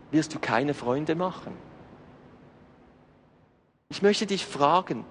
wirst 0.09 0.33
du 0.33 0.39
keine 0.39 0.73
Freunde 0.73 1.13
machen. 1.13 1.68
Ich 3.91 4.03
möchte 4.03 4.27
dich 4.27 4.45
fragen, 4.45 5.03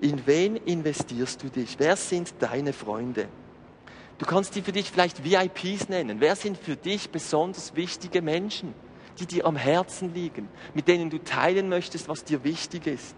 in 0.00 0.24
wen 0.24 0.54
investierst 0.54 1.42
du 1.42 1.48
dich? 1.48 1.80
Wer 1.80 1.96
sind 1.96 2.32
deine 2.38 2.72
Freunde? 2.72 3.26
Du 4.18 4.24
kannst 4.24 4.54
die 4.54 4.62
für 4.62 4.70
dich 4.70 4.88
vielleicht 4.88 5.24
VIPs 5.24 5.88
nennen. 5.88 6.20
Wer 6.20 6.36
sind 6.36 6.56
für 6.56 6.76
dich 6.76 7.10
besonders 7.10 7.74
wichtige 7.74 8.22
Menschen, 8.22 8.72
die 9.18 9.26
dir 9.26 9.46
am 9.46 9.56
Herzen 9.56 10.14
liegen, 10.14 10.48
mit 10.74 10.86
denen 10.86 11.10
du 11.10 11.18
teilen 11.18 11.68
möchtest, 11.68 12.08
was 12.08 12.22
dir 12.22 12.44
wichtig 12.44 12.86
ist? 12.86 13.16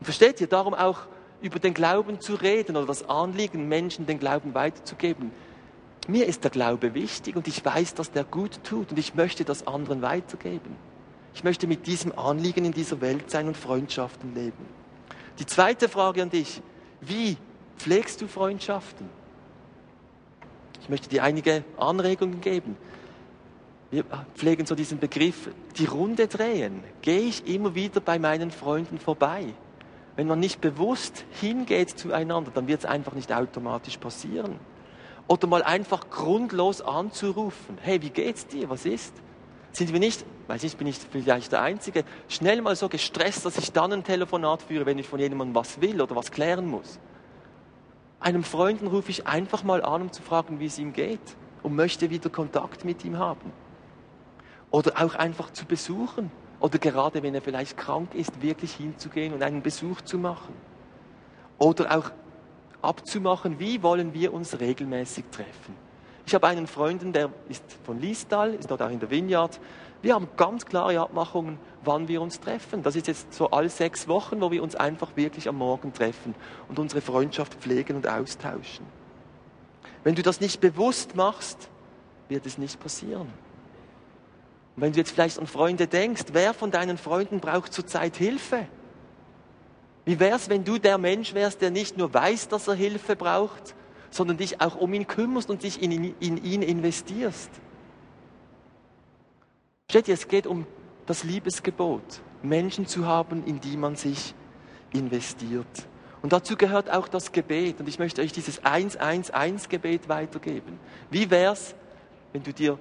Und 0.00 0.04
versteht 0.04 0.42
ihr 0.42 0.48
darum 0.48 0.74
auch 0.74 1.06
über 1.40 1.58
den 1.58 1.72
Glauben 1.72 2.20
zu 2.20 2.34
reden 2.34 2.76
oder 2.76 2.86
das 2.86 3.08
Anliegen, 3.08 3.68
Menschen 3.68 4.04
den 4.04 4.18
Glauben 4.18 4.52
weiterzugeben? 4.52 5.32
Mir 6.08 6.26
ist 6.26 6.44
der 6.44 6.50
Glaube 6.50 6.92
wichtig 6.92 7.36
und 7.36 7.48
ich 7.48 7.64
weiß, 7.64 7.94
dass 7.94 8.12
der 8.12 8.24
gut 8.24 8.62
tut 8.64 8.90
und 8.90 8.98
ich 8.98 9.14
möchte 9.14 9.46
das 9.46 9.66
anderen 9.66 10.02
weitergeben. 10.02 10.76
Ich 11.34 11.44
möchte 11.44 11.66
mit 11.66 11.86
diesem 11.86 12.16
Anliegen 12.18 12.64
in 12.64 12.72
dieser 12.72 13.00
Welt 13.00 13.30
sein 13.30 13.46
und 13.48 13.56
Freundschaften 13.56 14.34
leben. 14.34 14.66
Die 15.38 15.46
zweite 15.46 15.88
Frage 15.88 16.22
an 16.22 16.30
dich, 16.30 16.60
wie 17.00 17.36
pflegst 17.78 18.20
du 18.20 18.28
Freundschaften? 18.28 19.08
Ich 20.82 20.88
möchte 20.88 21.08
dir 21.08 21.22
einige 21.22 21.64
Anregungen 21.78 22.40
geben. 22.40 22.76
Wir 23.90 24.04
pflegen 24.34 24.66
so 24.66 24.74
diesen 24.74 24.98
Begriff, 24.98 25.50
die 25.76 25.84
Runde 25.84 26.26
drehen. 26.26 26.82
Gehe 27.02 27.20
ich 27.20 27.46
immer 27.46 27.74
wieder 27.74 28.00
bei 28.00 28.18
meinen 28.18 28.50
Freunden 28.50 28.98
vorbei? 28.98 29.54
Wenn 30.16 30.26
man 30.26 30.40
nicht 30.40 30.60
bewusst 30.60 31.24
hingeht 31.40 31.90
zueinander, 31.90 32.50
dann 32.52 32.66
wird 32.66 32.80
es 32.80 32.86
einfach 32.86 33.14
nicht 33.14 33.32
automatisch 33.32 33.96
passieren. 33.96 34.58
Oder 35.28 35.46
mal 35.46 35.62
einfach 35.62 36.10
grundlos 36.10 36.82
anzurufen. 36.82 37.78
Hey, 37.80 38.02
wie 38.02 38.10
geht's 38.10 38.46
dir? 38.46 38.68
Was 38.68 38.84
ist? 38.84 39.14
Sind 39.72 39.92
wir 39.92 40.00
nicht, 40.00 40.24
weiß 40.52 40.64
ich, 40.64 40.76
bin 40.76 40.86
ich 40.86 40.98
vielleicht 40.98 41.52
der 41.52 41.62
Einzige, 41.62 42.04
schnell 42.28 42.60
mal 42.60 42.76
so 42.76 42.90
gestresst, 42.90 43.46
dass 43.46 43.56
ich 43.56 43.72
dann 43.72 43.90
ein 43.90 44.04
Telefonat 44.04 44.60
führe, 44.60 44.84
wenn 44.84 44.98
ich 44.98 45.08
von 45.08 45.18
jemandem 45.18 45.54
was 45.54 45.80
will 45.80 45.98
oder 46.02 46.14
was 46.14 46.30
klären 46.30 46.66
muss? 46.66 46.98
Einem 48.20 48.44
Freunden 48.44 48.86
rufe 48.86 49.10
ich 49.10 49.26
einfach 49.26 49.64
mal 49.64 49.82
an, 49.82 50.02
um 50.02 50.12
zu 50.12 50.20
fragen, 50.20 50.60
wie 50.60 50.66
es 50.66 50.78
ihm 50.78 50.92
geht 50.92 51.22
und 51.62 51.74
möchte 51.74 52.10
wieder 52.10 52.28
Kontakt 52.28 52.84
mit 52.84 53.02
ihm 53.02 53.16
haben. 53.16 53.50
Oder 54.70 55.02
auch 55.02 55.14
einfach 55.14 55.50
zu 55.54 55.64
besuchen. 55.64 56.30
Oder 56.60 56.78
gerade 56.78 57.22
wenn 57.22 57.34
er 57.34 57.40
vielleicht 57.40 57.78
krank 57.78 58.14
ist, 58.14 58.42
wirklich 58.42 58.74
hinzugehen 58.74 59.32
und 59.32 59.42
einen 59.42 59.62
Besuch 59.62 60.02
zu 60.02 60.18
machen. 60.18 60.52
Oder 61.56 61.96
auch 61.96 62.10
abzumachen, 62.82 63.58
wie 63.58 63.82
wollen 63.82 64.12
wir 64.12 64.34
uns 64.34 64.60
regelmäßig 64.60 65.24
treffen. 65.32 65.74
Ich 66.26 66.34
habe 66.34 66.46
einen 66.46 66.66
Freund, 66.66 67.02
der 67.14 67.30
ist 67.48 67.64
von 67.84 67.98
Liestal, 67.98 68.54
ist 68.54 68.70
dort 68.70 68.82
auch 68.82 68.90
in 68.90 69.00
der 69.00 69.10
Vineyard. 69.10 69.58
Wir 70.02 70.14
haben 70.14 70.28
ganz 70.36 70.66
klare 70.66 71.00
Abmachungen, 71.00 71.58
wann 71.84 72.08
wir 72.08 72.20
uns 72.20 72.40
treffen. 72.40 72.82
Das 72.82 72.96
ist 72.96 73.06
jetzt 73.06 73.32
so 73.32 73.50
all 73.50 73.68
sechs 73.68 74.08
Wochen, 74.08 74.40
wo 74.40 74.50
wir 74.50 74.62
uns 74.62 74.74
einfach 74.74 75.16
wirklich 75.16 75.48
am 75.48 75.56
Morgen 75.56 75.92
treffen 75.92 76.34
und 76.68 76.80
unsere 76.80 77.00
Freundschaft 77.00 77.54
pflegen 77.54 77.96
und 77.96 78.08
austauschen. 78.08 78.84
Wenn 80.02 80.16
du 80.16 80.22
das 80.22 80.40
nicht 80.40 80.60
bewusst 80.60 81.14
machst, 81.14 81.68
wird 82.28 82.46
es 82.46 82.58
nicht 82.58 82.80
passieren. 82.80 83.28
Und 84.74 84.82
wenn 84.82 84.92
du 84.92 84.98
jetzt 84.98 85.12
vielleicht 85.12 85.38
an 85.38 85.46
Freunde 85.46 85.86
denkst, 85.86 86.24
wer 86.32 86.52
von 86.52 86.72
deinen 86.72 86.98
Freunden 86.98 87.38
braucht 87.38 87.72
zurzeit 87.72 88.16
Hilfe? 88.16 88.66
Wie 90.04 90.18
wär's, 90.18 90.48
wenn 90.48 90.64
du 90.64 90.78
der 90.78 90.98
Mensch 90.98 91.32
wärst, 91.34 91.60
der 91.60 91.70
nicht 91.70 91.96
nur 91.96 92.12
weiß, 92.12 92.48
dass 92.48 92.66
er 92.66 92.74
Hilfe 92.74 93.14
braucht, 93.14 93.76
sondern 94.10 94.36
dich 94.36 94.60
auch 94.60 94.74
um 94.74 94.92
ihn 94.94 95.06
kümmerst 95.06 95.48
und 95.48 95.62
dich 95.62 95.80
in, 95.80 96.14
in 96.18 96.42
ihn 96.42 96.62
investierst. 96.62 97.50
Steht 99.92 100.08
ihr, 100.08 100.14
es 100.14 100.26
geht 100.26 100.46
um 100.46 100.64
das 101.04 101.22
Liebesgebot, 101.22 102.22
Menschen 102.42 102.86
zu 102.86 103.04
haben, 103.04 103.44
in 103.44 103.60
die 103.60 103.76
man 103.76 103.94
sich 103.94 104.34
investiert. 104.90 105.66
Und 106.22 106.32
dazu 106.32 106.56
gehört 106.56 106.90
auch 106.90 107.08
das 107.08 107.30
Gebet. 107.30 107.78
Und 107.78 107.90
ich 107.90 107.98
möchte 107.98 108.22
euch 108.22 108.32
dieses 108.32 108.62
111-Gebet 108.62 110.08
weitergeben. 110.08 110.80
Wie 111.10 111.30
wär's, 111.30 111.74
wenn 112.32 112.42
du 112.42 112.54
dir 112.54 112.78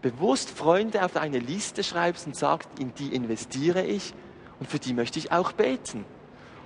bewusst 0.00 0.50
Freunde 0.50 1.04
auf 1.04 1.16
eine 1.16 1.40
Liste 1.40 1.82
schreibst 1.82 2.28
und 2.28 2.36
sagst, 2.36 2.68
in 2.78 2.94
die 2.94 3.16
investiere 3.16 3.84
ich 3.84 4.14
und 4.60 4.70
für 4.70 4.78
die 4.78 4.94
möchte 4.94 5.18
ich 5.18 5.32
auch 5.32 5.50
beten. 5.50 6.04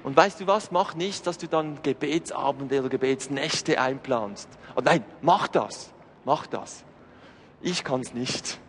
Und 0.04 0.14
weißt 0.14 0.38
du 0.38 0.46
was? 0.46 0.70
Mach 0.70 0.94
nicht, 0.96 1.26
dass 1.26 1.38
du 1.38 1.48
dann 1.48 1.82
Gebetsabende 1.82 2.80
oder 2.80 2.90
Gebetsnächte 2.90 3.80
einplanst. 3.80 4.50
Oh 4.76 4.82
nein, 4.84 5.02
mach 5.22 5.48
das. 5.48 5.94
Mach 6.26 6.46
das. 6.46 6.84
Ich 7.62 7.84
kann 7.84 8.02
es 8.02 8.12
nicht. 8.12 8.60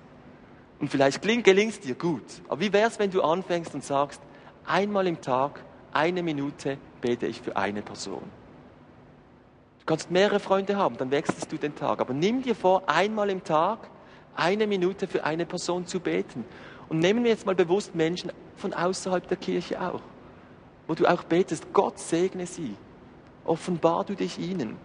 Und 0.83 0.89
vielleicht 0.89 1.21
gelingt 1.21 1.71
es 1.71 1.79
dir 1.79 1.95
gut. 1.95 2.25
Aber 2.49 2.59
wie 2.59 2.73
wäre 2.73 2.89
es, 2.89 2.99
wenn 2.99 3.09
du 3.09 3.21
anfängst 3.21 3.73
und 3.73 3.85
sagst, 3.85 4.21
einmal 4.65 5.07
im 5.07 5.21
Tag, 5.21 5.63
eine 5.93 6.21
Minute 6.21 6.77
bete 6.99 7.25
ich 7.25 7.41
für 7.41 7.55
eine 7.55 7.81
Person. 7.81 8.23
Du 9.79 9.85
kannst 9.85 10.11
mehrere 10.11 10.41
Freunde 10.41 10.75
haben, 10.75 10.97
dann 10.97 11.09
wechselst 11.09 11.49
du 11.49 11.55
den 11.55 11.73
Tag. 11.73 12.01
Aber 12.01 12.13
nimm 12.13 12.41
dir 12.41 12.53
vor, 12.53 12.83
einmal 12.87 13.29
im 13.29 13.45
Tag 13.45 13.89
eine 14.35 14.67
Minute 14.67 15.07
für 15.07 15.23
eine 15.23 15.45
Person 15.45 15.87
zu 15.87 16.01
beten. 16.01 16.43
Und 16.89 16.99
nehmen 16.99 17.23
wir 17.23 17.31
jetzt 17.31 17.45
mal 17.45 17.55
bewusst 17.55 17.95
Menschen 17.95 18.33
von 18.57 18.73
außerhalb 18.73 19.25
der 19.25 19.37
Kirche 19.37 19.79
auch, 19.79 20.01
wo 20.87 20.95
du 20.95 21.05
auch 21.05 21.23
betest, 21.23 21.71
Gott 21.71 21.97
segne 21.97 22.45
sie, 22.45 22.75
offenbar 23.45 24.03
du 24.03 24.15
dich 24.15 24.37
ihnen. 24.37 24.75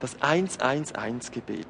Das 0.00 0.18
111-Gebet. 0.18 1.66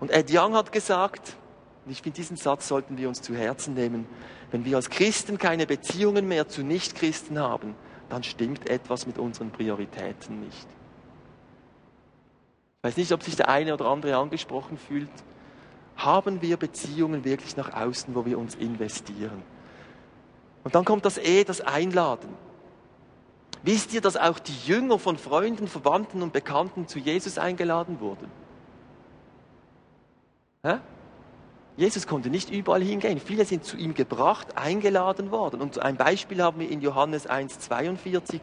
Und 0.00 0.10
Ed 0.10 0.34
Young 0.34 0.56
hat 0.56 0.72
gesagt, 0.72 1.36
und 1.84 1.92
ich 1.92 2.02
finde, 2.02 2.16
diesen 2.16 2.36
Satz 2.36 2.68
sollten 2.68 2.96
wir 2.96 3.08
uns 3.08 3.20
zu 3.20 3.34
Herzen 3.34 3.74
nehmen, 3.74 4.06
wenn 4.50 4.64
wir 4.64 4.76
als 4.76 4.88
Christen 4.88 5.38
keine 5.38 5.66
Beziehungen 5.66 6.26
mehr 6.26 6.48
zu 6.48 6.62
Nichtchristen 6.62 7.38
haben, 7.38 7.74
dann 8.08 8.22
stimmt 8.22 8.68
etwas 8.70 9.06
mit 9.06 9.18
unseren 9.18 9.50
Prioritäten 9.50 10.40
nicht. 10.40 10.66
Ich 12.78 12.84
weiß 12.84 12.96
nicht, 12.96 13.12
ob 13.12 13.22
sich 13.22 13.36
der 13.36 13.48
eine 13.48 13.74
oder 13.74 13.86
andere 13.86 14.16
angesprochen 14.16 14.78
fühlt. 14.78 15.10
Haben 15.96 16.42
wir 16.42 16.56
Beziehungen 16.56 17.24
wirklich 17.24 17.56
nach 17.56 17.72
außen, 17.72 18.14
wo 18.14 18.24
wir 18.24 18.38
uns 18.38 18.54
investieren? 18.54 19.42
Und 20.64 20.74
dann 20.74 20.84
kommt 20.84 21.04
das 21.04 21.18
E, 21.18 21.44
das 21.44 21.60
Einladen. 21.60 22.28
Wisst 23.62 23.94
ihr, 23.94 24.00
dass 24.00 24.16
auch 24.16 24.38
die 24.38 24.56
Jünger 24.66 24.98
von 24.98 25.16
Freunden, 25.16 25.68
Verwandten 25.68 26.22
und 26.22 26.32
Bekannten 26.32 26.86
zu 26.86 26.98
Jesus 26.98 27.38
eingeladen 27.38 28.00
wurden? 28.00 28.30
Hä? 30.62 30.78
Jesus 31.76 32.06
konnte 32.06 32.30
nicht 32.30 32.50
überall 32.50 32.82
hingehen. 32.82 33.18
Viele 33.18 33.44
sind 33.44 33.64
zu 33.64 33.76
ihm 33.76 33.94
gebracht, 33.94 34.56
eingeladen 34.56 35.30
worden. 35.32 35.60
Und 35.60 35.80
ein 35.80 35.96
Beispiel 35.96 36.42
haben 36.42 36.60
wir 36.60 36.70
in 36.70 36.80
Johannes 36.80 37.28
1,42. 37.28 38.40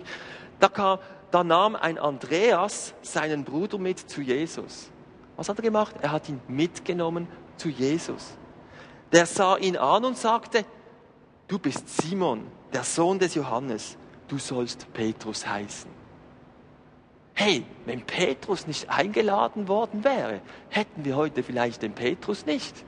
Da, 0.59 0.99
da 1.31 1.43
nahm 1.43 1.75
ein 1.75 1.97
Andreas 1.97 2.93
seinen 3.01 3.45
Bruder 3.45 3.77
mit 3.77 3.99
zu 3.99 4.21
Jesus. 4.21 4.91
Was 5.37 5.47
hat 5.47 5.57
er 5.59 5.63
gemacht? 5.63 5.95
Er 6.01 6.11
hat 6.11 6.27
ihn 6.27 6.41
mitgenommen 6.49 7.27
zu 7.55 7.69
Jesus. 7.69 8.37
Der 9.13 9.25
sah 9.25 9.57
ihn 9.57 9.77
an 9.77 10.03
und 10.03 10.17
sagte, 10.17 10.65
du 11.47 11.57
bist 11.57 12.01
Simon, 12.01 12.47
der 12.73 12.83
Sohn 12.83 13.17
des 13.17 13.35
Johannes, 13.35 13.97
du 14.27 14.37
sollst 14.37 14.91
Petrus 14.93 15.47
heißen. 15.47 15.89
Hey, 17.33 17.65
wenn 17.85 18.01
Petrus 18.01 18.67
nicht 18.67 18.89
eingeladen 18.89 19.67
worden 19.67 20.03
wäre, 20.03 20.41
hätten 20.69 21.05
wir 21.05 21.15
heute 21.15 21.43
vielleicht 21.43 21.81
den 21.81 21.93
Petrus 21.93 22.45
nicht. 22.45 22.85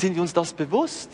Sind 0.00 0.14
wir 0.14 0.22
uns 0.22 0.32
das 0.32 0.54
bewusst? 0.54 1.10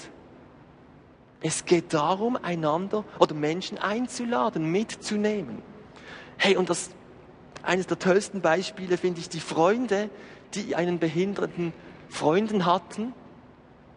Es 1.41 1.65
geht 1.65 1.93
darum, 1.93 2.39
einander 2.41 3.03
oder 3.19 3.35
Menschen 3.35 3.79
einzuladen, 3.79 4.71
mitzunehmen. 4.71 5.61
Hey, 6.37 6.57
und 6.57 6.71
das 6.71 6.91
eines 7.65 7.89
der 7.89 7.99
tollsten 7.99 8.43
Beispiele 8.43 8.97
finde 8.97 9.19
ich 9.19 9.29
die 9.29 9.41
Freunde, 9.41 10.09
die 10.55 10.77
einen 10.77 11.01
behinderten 11.01 11.73
Freunden 12.09 12.65
hatten, 12.65 13.13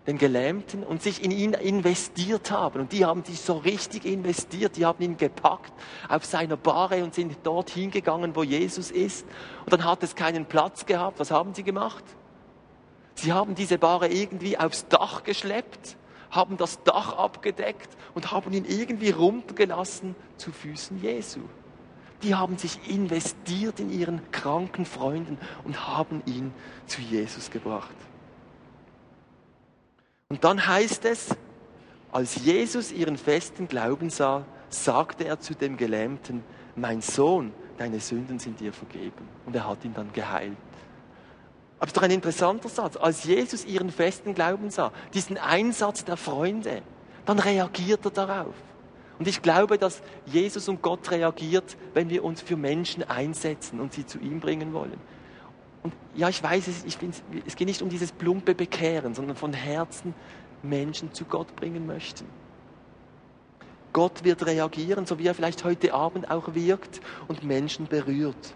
den 0.07 0.17
Gelähmten, 0.17 0.83
und 0.83 1.03
sich 1.03 1.23
in 1.23 1.29
ihn 1.29 1.53
investiert 1.53 2.49
haben. 2.49 2.81
Und 2.81 2.91
die 2.91 3.05
haben 3.05 3.23
sich 3.23 3.41
so 3.41 3.57
richtig 3.57 4.05
investiert. 4.05 4.75
Die 4.75 4.87
haben 4.87 5.03
ihn 5.03 5.17
gepackt 5.17 5.71
auf 6.07 6.25
seiner 6.25 6.57
Bahre 6.57 7.03
und 7.03 7.13
sind 7.13 7.37
dorthin 7.43 7.91
gegangen, 7.91 8.35
wo 8.35 8.41
Jesus 8.41 8.89
ist. 8.89 9.27
Und 9.65 9.71
dann 9.71 9.85
hat 9.85 10.01
es 10.01 10.15
keinen 10.15 10.47
Platz 10.47 10.87
gehabt. 10.87 11.19
Was 11.19 11.29
haben 11.29 11.53
sie 11.53 11.61
gemacht? 11.61 12.03
Sie 13.21 13.33
haben 13.33 13.53
diese 13.53 13.77
Bahre 13.77 14.07
irgendwie 14.07 14.57
aufs 14.57 14.87
Dach 14.87 15.23
geschleppt, 15.23 15.97
haben 16.31 16.55
das 16.55 16.81
Dach 16.83 17.17
abgedeckt 17.17 17.89
und 18.13 18.31
haben 18.31 18.53
ihn 18.53 18.63
irgendwie 18.63 19.09
runtergelassen 19.09 20.15
zu 20.37 20.53
Füßen 20.53 21.01
Jesu. 21.01 21.41
Die 22.23 22.35
haben 22.35 22.57
sich 22.57 22.89
investiert 22.89 23.81
in 23.81 23.91
ihren 23.91 24.31
kranken 24.31 24.85
Freunden 24.85 25.37
und 25.65 25.85
haben 25.85 26.23
ihn 26.27 26.53
zu 26.85 27.01
Jesus 27.01 27.51
gebracht. 27.51 27.95
Und 30.29 30.45
dann 30.45 30.65
heißt 30.65 31.03
es, 31.03 31.35
als 32.13 32.37
Jesus 32.37 32.93
ihren 32.93 33.17
festen 33.17 33.67
Glauben 33.67 34.09
sah, 34.09 34.45
sagte 34.69 35.25
er 35.25 35.41
zu 35.41 35.55
dem 35.55 35.75
Gelähmten, 35.75 36.41
mein 36.77 37.01
Sohn, 37.01 37.51
deine 37.77 37.99
Sünden 37.99 38.39
sind 38.39 38.61
dir 38.61 38.71
vergeben. 38.71 39.27
Und 39.45 39.57
er 39.57 39.67
hat 39.67 39.83
ihn 39.83 39.93
dann 39.93 40.13
geheilt. 40.13 40.55
Aber 41.79 41.85
es 41.85 41.89
ist 41.89 41.97
doch 41.97 42.03
ein 42.03 42.11
interessanter 42.11 42.67
Satz. 42.67 42.97
Als 42.97 43.23
Jesus 43.23 43.65
ihren 43.65 43.89
festen 43.89 44.35
Glauben 44.35 44.69
sah, 44.69 44.91
diesen 45.13 45.37
Einsatz 45.37 46.03
der 46.03 46.17
Freunde, 46.17 46.81
dann 47.25 47.39
reagiert 47.39 48.03
er 48.05 48.11
darauf. 48.11 48.53
Und 49.17 49.27
ich 49.27 49.41
glaube, 49.41 49.77
dass 49.77 50.01
Jesus 50.25 50.67
und 50.69 50.81
Gott 50.81 51.11
reagiert, 51.11 51.77
wenn 51.93 52.09
wir 52.09 52.23
uns 52.23 52.41
für 52.41 52.57
Menschen 52.57 53.03
einsetzen 53.03 53.79
und 53.79 53.93
sie 53.93 54.05
zu 54.05 54.19
ihm 54.19 54.39
bringen 54.39 54.73
wollen. 54.73 54.99
Und 55.83 55.93
ja, 56.15 56.27
ich 56.27 56.41
weiß, 56.41 56.67
es, 56.67 56.83
ich 56.83 56.97
es 57.45 57.55
geht 57.55 57.67
nicht 57.67 57.81
um 57.81 57.89
dieses 57.89 58.11
plumpe 58.11 58.55
Bekehren, 58.55 59.13
sondern 59.13 59.37
von 59.37 59.53
Herzen 59.53 60.13
Menschen 60.63 61.13
zu 61.13 61.25
Gott 61.25 61.55
bringen 61.55 61.85
möchten. 61.85 62.25
Gott 63.93 64.23
wird 64.23 64.45
reagieren, 64.45 65.05
so 65.05 65.17
wie 65.17 65.27
er 65.27 65.35
vielleicht 65.35 65.63
heute 65.63 65.93
Abend 65.93 66.29
auch 66.29 66.53
wirkt 66.53 67.01
und 67.27 67.43
Menschen 67.43 67.87
berührt. 67.87 68.53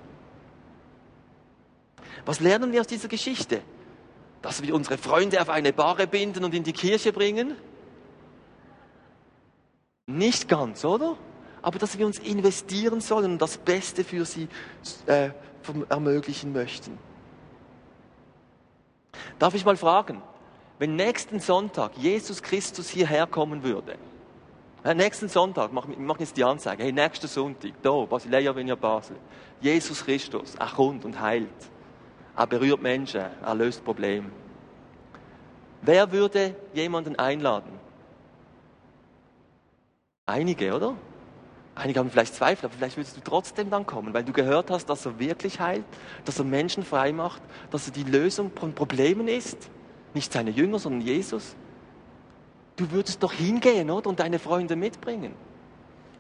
Was 2.25 2.39
lernen 2.39 2.71
wir 2.71 2.81
aus 2.81 2.88
dieser 2.88 3.07
Geschichte? 3.07 3.62
Dass 4.41 4.62
wir 4.62 4.75
unsere 4.75 4.97
Freunde 4.97 5.41
auf 5.41 5.49
eine 5.49 5.73
Bahre 5.73 6.07
binden 6.07 6.43
und 6.43 6.53
in 6.53 6.63
die 6.63 6.73
Kirche 6.73 7.12
bringen? 7.13 7.55
Nicht 10.05 10.47
ganz, 10.47 10.83
oder? 10.83 11.17
Aber 11.62 11.79
dass 11.79 11.97
wir 11.97 12.05
uns 12.05 12.19
investieren 12.19 12.99
sollen 12.99 13.33
und 13.33 13.41
das 13.41 13.57
Beste 13.57 14.03
für 14.03 14.25
sie 14.25 14.49
äh, 15.05 15.29
ermöglichen 15.89 16.51
möchten. 16.51 16.97
Darf 19.39 19.53
ich 19.53 19.63
mal 19.63 19.77
fragen, 19.77 20.21
wenn 20.79 20.95
nächsten 20.95 21.39
Sonntag 21.39 21.91
Jesus 21.97 22.41
Christus 22.41 22.89
hierher 22.89 23.27
kommen 23.27 23.63
würde, 23.63 23.95
äh, 24.83 24.93
nächsten 24.93 25.29
Sonntag, 25.29 25.71
wir 25.71 25.81
machen 25.81 26.19
jetzt 26.19 26.36
die 26.36 26.43
Anzeige, 26.43 26.83
hey, 26.83 26.91
nächsten 26.91 27.27
Sonntag, 27.27 27.71
da, 27.81 28.05
Basileia 28.05 28.53
Vinja 28.53 28.75
Basel, 28.75 29.15
Jesus 29.62 30.03
Christus, 30.03 30.55
er 30.55 30.67
kommt 30.67 31.05
und 31.05 31.19
heilt. 31.21 31.47
Er 32.35 32.47
berührt 32.47 32.81
Menschen, 32.81 33.21
er 33.21 33.55
löst 33.55 33.83
Probleme. 33.83 34.29
Wer 35.81 36.11
würde 36.11 36.55
jemanden 36.73 37.17
einladen? 37.17 37.71
Einige, 40.25 40.73
oder? 40.73 40.95
Einige 41.75 41.99
haben 41.99 42.09
vielleicht 42.09 42.35
Zweifel, 42.35 42.65
aber 42.65 42.75
vielleicht 42.75 42.97
würdest 42.97 43.17
du 43.17 43.21
trotzdem 43.21 43.69
dann 43.69 43.85
kommen, 43.85 44.13
weil 44.13 44.23
du 44.23 44.31
gehört 44.31 44.69
hast, 44.69 44.85
dass 44.85 45.05
er 45.05 45.19
wirklich 45.19 45.59
heilt, 45.59 45.85
dass 46.23 46.39
er 46.39 46.45
Menschen 46.45 46.83
frei 46.83 47.11
macht, 47.11 47.41
dass 47.71 47.87
er 47.87 47.93
die 47.93 48.03
Lösung 48.03 48.51
von 48.55 48.73
Problemen 48.73 49.27
ist. 49.27 49.69
Nicht 50.13 50.31
seine 50.31 50.51
Jünger, 50.51 50.79
sondern 50.79 51.01
Jesus. 51.01 51.55
Du 52.75 52.91
würdest 52.91 53.21
doch 53.23 53.33
hingehen, 53.33 53.89
oder? 53.89 54.07
Und 54.07 54.19
deine 54.19 54.39
Freunde 54.39 54.75
mitbringen. 54.75 55.33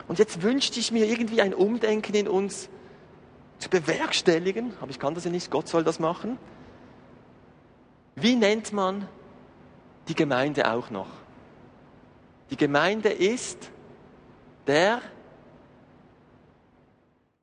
Und 0.07 0.19
jetzt 0.19 0.41
wünschte 0.41 0.79
ich 0.79 0.91
mir 0.91 1.05
irgendwie 1.05 1.41
ein 1.41 1.53
Umdenken 1.53 2.15
in 2.15 2.27
uns, 2.27 2.69
zu 3.63 3.69
bewerkstelligen, 3.69 4.73
aber 4.81 4.91
ich 4.91 4.99
kann 4.99 5.15
das 5.15 5.23
ja 5.23 5.31
nicht, 5.31 5.49
Gott 5.49 5.67
soll 5.67 5.83
das 5.83 5.99
machen. 5.99 6.37
Wie 8.15 8.35
nennt 8.35 8.73
man 8.73 9.07
die 10.07 10.15
Gemeinde 10.15 10.69
auch 10.69 10.89
noch? 10.89 11.07
Die 12.49 12.57
Gemeinde 12.57 13.09
ist 13.09 13.71
der, 14.67 15.01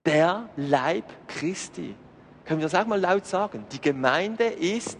der 0.05 0.49
Leib 0.57 1.05
Christi. 1.27 1.95
Können 2.45 2.61
wir 2.61 2.69
das 2.69 2.75
auch 2.75 2.87
mal 2.87 3.01
laut 3.01 3.27
sagen? 3.27 3.65
Die 3.73 3.81
Gemeinde 3.81 4.45
ist, 4.45 4.99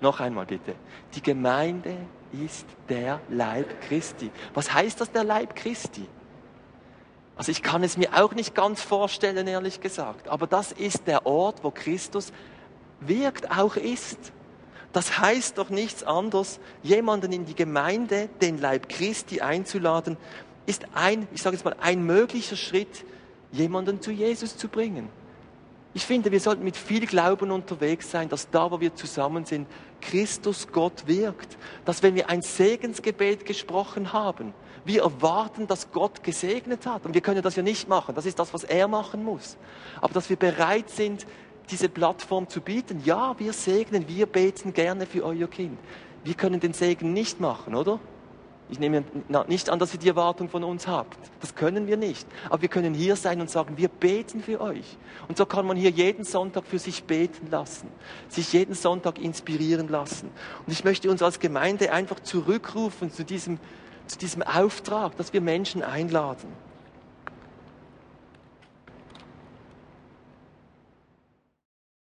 noch 0.00 0.20
einmal 0.20 0.44
bitte, 0.44 0.74
die 1.14 1.22
Gemeinde 1.22 1.96
ist 2.32 2.66
der 2.88 3.20
Leib 3.30 3.80
Christi. 3.80 4.30
Was 4.52 4.72
heißt 4.72 5.00
das, 5.00 5.10
der 5.10 5.24
Leib 5.24 5.56
Christi? 5.56 6.06
Also 7.38 7.52
ich 7.52 7.62
kann 7.62 7.84
es 7.84 7.96
mir 7.96 8.08
auch 8.14 8.34
nicht 8.34 8.56
ganz 8.56 8.82
vorstellen, 8.82 9.46
ehrlich 9.46 9.80
gesagt. 9.80 10.28
Aber 10.28 10.48
das 10.48 10.72
ist 10.72 11.06
der 11.06 11.24
Ort, 11.24 11.62
wo 11.62 11.70
Christus 11.70 12.32
wirkt, 13.00 13.56
auch 13.56 13.76
ist. 13.76 14.18
Das 14.92 15.20
heißt 15.20 15.56
doch 15.56 15.70
nichts 15.70 16.02
anderes, 16.02 16.58
jemanden 16.82 17.30
in 17.32 17.46
die 17.46 17.54
Gemeinde, 17.54 18.28
den 18.40 18.58
Leib 18.58 18.88
Christi 18.88 19.40
einzuladen, 19.40 20.16
ist 20.66 20.84
ein, 20.94 21.28
ich 21.32 21.40
sage 21.40 21.54
jetzt 21.54 21.64
mal, 21.64 21.76
ein 21.80 22.02
möglicher 22.02 22.56
Schritt, 22.56 23.04
jemanden 23.52 24.02
zu 24.02 24.10
Jesus 24.10 24.56
zu 24.56 24.66
bringen. 24.66 25.08
Ich 25.94 26.04
finde, 26.04 26.32
wir 26.32 26.40
sollten 26.40 26.64
mit 26.64 26.76
viel 26.76 27.06
Glauben 27.06 27.52
unterwegs 27.52 28.10
sein, 28.10 28.28
dass 28.28 28.50
da, 28.50 28.70
wo 28.72 28.80
wir 28.80 28.96
zusammen 28.96 29.44
sind, 29.44 29.68
Christus 30.00 30.66
Gott 30.72 31.06
wirkt. 31.06 31.56
Dass 31.84 32.02
wenn 32.02 32.16
wir 32.16 32.28
ein 32.30 32.42
Segensgebet 32.42 33.46
gesprochen 33.46 34.12
haben, 34.12 34.54
wir 34.88 35.02
erwarten, 35.02 35.66
dass 35.66 35.92
Gott 35.92 36.22
gesegnet 36.22 36.86
hat. 36.86 37.04
Und 37.04 37.14
wir 37.14 37.20
können 37.20 37.42
das 37.42 37.54
ja 37.54 37.62
nicht 37.62 37.88
machen. 37.88 38.14
Das 38.14 38.26
ist 38.26 38.38
das, 38.38 38.52
was 38.52 38.64
er 38.64 38.88
machen 38.88 39.22
muss. 39.22 39.56
Aber 40.00 40.14
dass 40.14 40.28
wir 40.30 40.36
bereit 40.36 40.90
sind, 40.90 41.26
diese 41.70 41.88
Plattform 41.88 42.48
zu 42.48 42.60
bieten. 42.60 43.02
Ja, 43.04 43.38
wir 43.38 43.52
segnen, 43.52 44.08
wir 44.08 44.26
beten 44.26 44.72
gerne 44.72 45.06
für 45.06 45.24
euer 45.24 45.46
Kind. 45.46 45.78
Wir 46.24 46.34
können 46.34 46.58
den 46.58 46.72
Segen 46.72 47.12
nicht 47.12 47.38
machen, 47.38 47.74
oder? 47.74 48.00
Ich 48.70 48.78
nehme 48.78 49.02
nicht 49.46 49.70
an, 49.70 49.78
dass 49.78 49.94
ihr 49.94 50.00
die 50.00 50.08
Erwartung 50.08 50.50
von 50.50 50.62
uns 50.62 50.86
habt. 50.86 51.18
Das 51.40 51.54
können 51.54 51.86
wir 51.86 51.96
nicht. 51.96 52.26
Aber 52.50 52.60
wir 52.60 52.68
können 52.68 52.92
hier 52.92 53.16
sein 53.16 53.40
und 53.40 53.48
sagen, 53.50 53.76
wir 53.76 53.88
beten 53.88 54.42
für 54.42 54.60
euch. 54.60 54.98
Und 55.26 55.38
so 55.38 55.46
kann 55.46 55.66
man 55.66 55.76
hier 55.76 55.90
jeden 55.90 56.24
Sonntag 56.24 56.66
für 56.66 56.78
sich 56.78 57.04
beten 57.04 57.48
lassen, 57.50 57.88
sich 58.28 58.52
jeden 58.52 58.74
Sonntag 58.74 59.18
inspirieren 59.18 59.88
lassen. 59.88 60.30
Und 60.66 60.72
ich 60.72 60.84
möchte 60.84 61.10
uns 61.10 61.22
als 61.22 61.40
Gemeinde 61.40 61.92
einfach 61.92 62.20
zurückrufen 62.20 63.10
zu 63.10 63.24
diesem, 63.24 63.58
zu 64.08 64.18
diesem 64.18 64.42
Auftrag, 64.42 65.16
dass 65.16 65.32
wir 65.32 65.40
Menschen 65.40 65.82
einladen. 65.82 66.48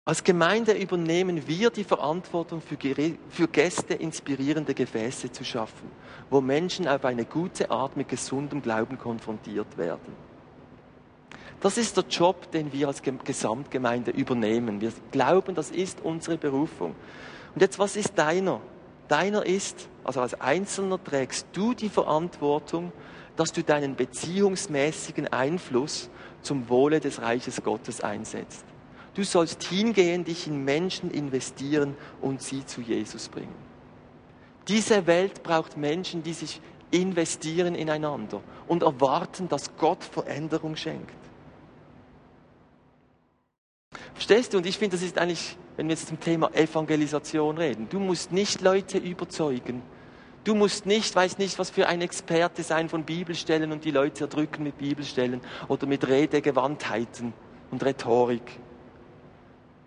Als 0.07 0.23
Gemeinde 0.23 0.73
übernehmen 0.73 1.47
wir 1.47 1.71
die 1.71 1.83
Verantwortung 1.83 2.61
für, 2.61 2.77
Gäste 3.47 3.95
inspirierende 3.95 4.75
Gefäße 4.75 5.31
zu 5.31 5.43
schaffen, 5.43 5.89
wo 6.29 6.41
Menschen 6.41 6.87
auf 6.87 7.05
eine 7.05 7.25
gute 7.25 7.71
Art 7.71 7.97
mit 7.97 8.07
gesundem 8.07 8.61
Glauben 8.61 8.99
konfrontiert 8.99 9.79
werden. 9.79 10.13
Das 11.59 11.79
ist 11.79 11.97
der 11.97 12.03
Job, 12.03 12.51
den 12.51 12.71
wir 12.71 12.87
als 12.87 13.01
Gesamtgemeinde 13.01 14.11
übernehmen. 14.11 14.79
Wir 14.79 14.93
glauben, 15.09 15.55
das 15.55 15.71
ist 15.71 16.01
unsere 16.03 16.37
Berufung. 16.37 16.93
Und 17.55 17.61
jetzt, 17.61 17.79
was 17.79 17.95
ist 17.95 18.15
deiner? 18.15 18.61
Deiner 19.07 19.45
ist, 19.45 19.87
also 20.03 20.21
als 20.21 20.39
Einzelner 20.39 21.03
trägst 21.03 21.47
du 21.53 21.73
die 21.73 21.89
Verantwortung, 21.89 22.91
dass 23.35 23.51
du 23.51 23.63
deinen 23.63 23.95
beziehungsmäßigen 23.95 25.27
Einfluss 25.27 26.09
zum 26.41 26.69
Wohle 26.69 26.99
des 26.99 27.21
Reiches 27.21 27.61
Gottes 27.63 28.01
einsetzt. 28.01 28.65
Du 29.13 29.23
sollst 29.23 29.63
hingehen, 29.63 30.23
dich 30.23 30.47
in 30.47 30.63
Menschen 30.63 31.11
investieren 31.11 31.95
und 32.21 32.41
sie 32.41 32.65
zu 32.65 32.81
Jesus 32.81 33.29
bringen. 33.29 33.55
Diese 34.67 35.05
Welt 35.07 35.43
braucht 35.43 35.77
Menschen, 35.77 36.23
die 36.23 36.33
sich 36.33 36.61
investieren 36.91 37.75
ineinander 37.75 38.41
und 38.67 38.83
erwarten, 38.83 39.47
dass 39.47 39.75
Gott 39.77 40.03
Veränderung 40.03 40.75
schenkt. 40.75 41.13
Verstehst 44.13 44.53
du? 44.53 44.57
Und 44.57 44.65
ich 44.65 44.77
finde, 44.77 44.95
das 44.95 45.05
ist 45.05 45.17
eigentlich, 45.17 45.57
wenn 45.77 45.87
wir 45.87 45.95
jetzt 45.95 46.07
zum 46.07 46.19
Thema 46.19 46.53
Evangelisation 46.53 47.57
reden, 47.57 47.87
du 47.89 47.99
musst 47.99 48.31
nicht 48.31 48.61
Leute 48.61 48.97
überzeugen. 48.97 49.81
Du 50.43 50.53
musst 50.53 50.85
nicht, 50.85 51.15
weiß 51.15 51.39
nicht, 51.39 51.57
was 51.57 51.71
für 51.71 51.87
ein 51.87 52.01
Experte 52.01 52.61
sein 52.61 52.87
von 52.87 53.03
Bibelstellen 53.03 53.71
und 53.71 53.83
die 53.83 53.89
Leute 53.89 54.25
erdrücken 54.25 54.63
mit 54.63 54.77
Bibelstellen 54.77 55.41
oder 55.67 55.87
mit 55.87 56.07
Redegewandtheiten 56.07 57.33
und 57.71 57.83
Rhetorik. 57.83 58.59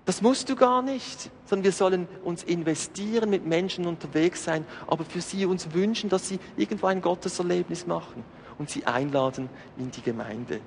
Das 0.04 0.20
musst 0.20 0.48
du 0.48 0.56
gar 0.56 0.82
nicht, 0.82 1.30
sondern 1.44 1.64
wir 1.64 1.72
sollen 1.72 2.08
uns 2.24 2.42
investieren, 2.42 3.30
mit 3.30 3.46
Menschen 3.46 3.86
unterwegs 3.86 4.42
sein, 4.42 4.64
aber 4.86 5.04
für 5.04 5.20
sie 5.20 5.46
uns 5.46 5.72
wünschen, 5.74 6.08
dass 6.08 6.26
sie 6.26 6.40
irgendwo 6.56 6.86
ein 6.86 7.02
Gotteserlebnis 7.02 7.86
machen 7.86 8.24
und 8.58 8.68
sie 8.68 8.84
einladen 8.84 9.48
in 9.76 9.90
die 9.90 10.02
Gemeinde. 10.02 10.60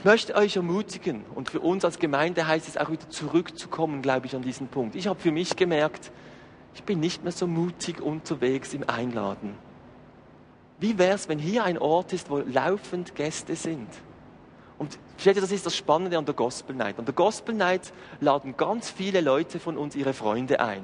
Ich 0.00 0.04
möchte 0.06 0.34
euch 0.34 0.56
ermutigen 0.56 1.26
und 1.34 1.50
für 1.50 1.60
uns 1.60 1.84
als 1.84 1.98
Gemeinde 1.98 2.46
heißt 2.46 2.66
es 2.66 2.78
auch 2.78 2.88
wieder 2.90 3.10
zurückzukommen, 3.10 4.00
glaube 4.00 4.24
ich, 4.24 4.34
an 4.34 4.40
diesen 4.40 4.68
Punkt. 4.68 4.96
Ich 4.96 5.06
habe 5.06 5.20
für 5.20 5.30
mich 5.30 5.56
gemerkt, 5.56 6.10
ich 6.74 6.84
bin 6.84 7.00
nicht 7.00 7.22
mehr 7.22 7.32
so 7.32 7.46
mutig 7.46 8.00
unterwegs 8.00 8.72
im 8.72 8.88
Einladen. 8.88 9.58
Wie 10.78 10.96
wäre 10.96 11.16
es, 11.16 11.28
wenn 11.28 11.38
hier 11.38 11.64
ein 11.64 11.76
Ort 11.76 12.14
ist, 12.14 12.30
wo 12.30 12.38
laufend 12.38 13.14
Gäste 13.14 13.54
sind? 13.56 13.88
Und 14.78 14.98
versteht 15.16 15.36
ihr, 15.36 15.42
das 15.42 15.52
ist 15.52 15.66
das 15.66 15.76
Spannende 15.76 16.16
an 16.16 16.24
der 16.24 16.34
Gospel 16.34 16.74
Night. 16.74 16.98
An 16.98 17.04
der 17.04 17.12
Gospel 17.12 17.54
Night 17.54 17.92
laden 18.20 18.56
ganz 18.56 18.88
viele 18.88 19.20
Leute 19.20 19.60
von 19.60 19.76
uns 19.76 19.94
ihre 19.96 20.14
Freunde 20.14 20.60
ein. 20.60 20.82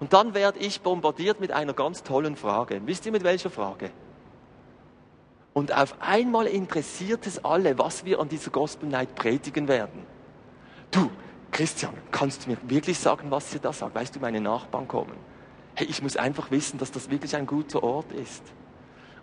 Und 0.00 0.12
dann 0.12 0.34
werde 0.34 0.58
ich 0.58 0.82
bombardiert 0.82 1.40
mit 1.40 1.50
einer 1.50 1.72
ganz 1.72 2.02
tollen 2.02 2.36
Frage. 2.36 2.82
Wisst 2.84 3.06
ihr 3.06 3.12
mit 3.12 3.24
welcher 3.24 3.48
Frage? 3.48 3.90
Und 5.54 5.72
auf 5.72 5.94
einmal 6.00 6.46
interessiert 6.48 7.26
es 7.26 7.44
alle, 7.44 7.78
was 7.78 8.04
wir 8.04 8.18
an 8.18 8.28
dieser 8.28 8.50
Gospel 8.50 8.88
Night 8.88 9.14
predigen 9.14 9.68
werden. 9.68 10.02
Du, 10.90 11.10
Christian, 11.52 11.94
kannst 12.10 12.44
du 12.44 12.50
mir 12.50 12.58
wirklich 12.66 12.98
sagen, 12.98 13.30
was 13.30 13.54
ihr 13.54 13.60
da 13.60 13.72
sagt? 13.72 13.94
Weißt 13.94 14.16
du, 14.16 14.20
meine 14.20 14.40
Nachbarn 14.40 14.88
kommen. 14.88 15.14
Hey, 15.74 15.86
ich 15.86 16.02
muss 16.02 16.16
einfach 16.16 16.50
wissen, 16.50 16.78
dass 16.78 16.90
das 16.90 17.08
wirklich 17.08 17.36
ein 17.36 17.46
guter 17.46 17.84
Ort 17.84 18.10
ist. 18.12 18.42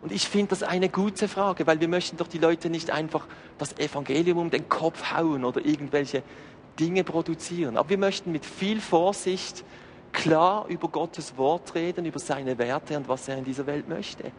Und 0.02 0.14
ich 0.14 0.28
finde 0.28 0.52
das 0.52 0.64
eine 0.64 0.88
gute 0.88 1.28
Frage, 1.28 1.68
weil 1.68 1.82
wir 1.82 1.90
möchten 1.90 2.16
doch 2.16 2.28
die 2.28 2.40
Leute 2.40 2.70
nicht 2.70 2.90
einfach 2.92 3.28
das 3.58 3.78
Evangelium 3.78 4.38
um 4.38 4.50
den 4.50 4.68
Kopf 4.70 5.12
hauen 5.12 5.44
oder 5.44 5.64
irgendwelche 5.64 6.24
Dinge 6.80 7.04
produzieren. 7.04 7.76
Aber 7.76 7.90
wir 7.90 7.98
möchten 7.98 8.32
mit 8.32 8.46
viel 8.46 8.80
Vorsicht 8.80 9.66
klar 10.14 10.66
über 10.70 10.88
Gottes 10.88 11.38
Wort 11.38 11.76
reden, 11.76 12.06
über 12.06 12.20
seine 12.20 12.58
Werte 12.58 12.96
und 12.96 13.10
was 13.10 13.28
er 13.28 13.38
in 13.38 13.44
dieser 13.44 13.66
Welt 13.66 13.90
möchte. 13.90 14.32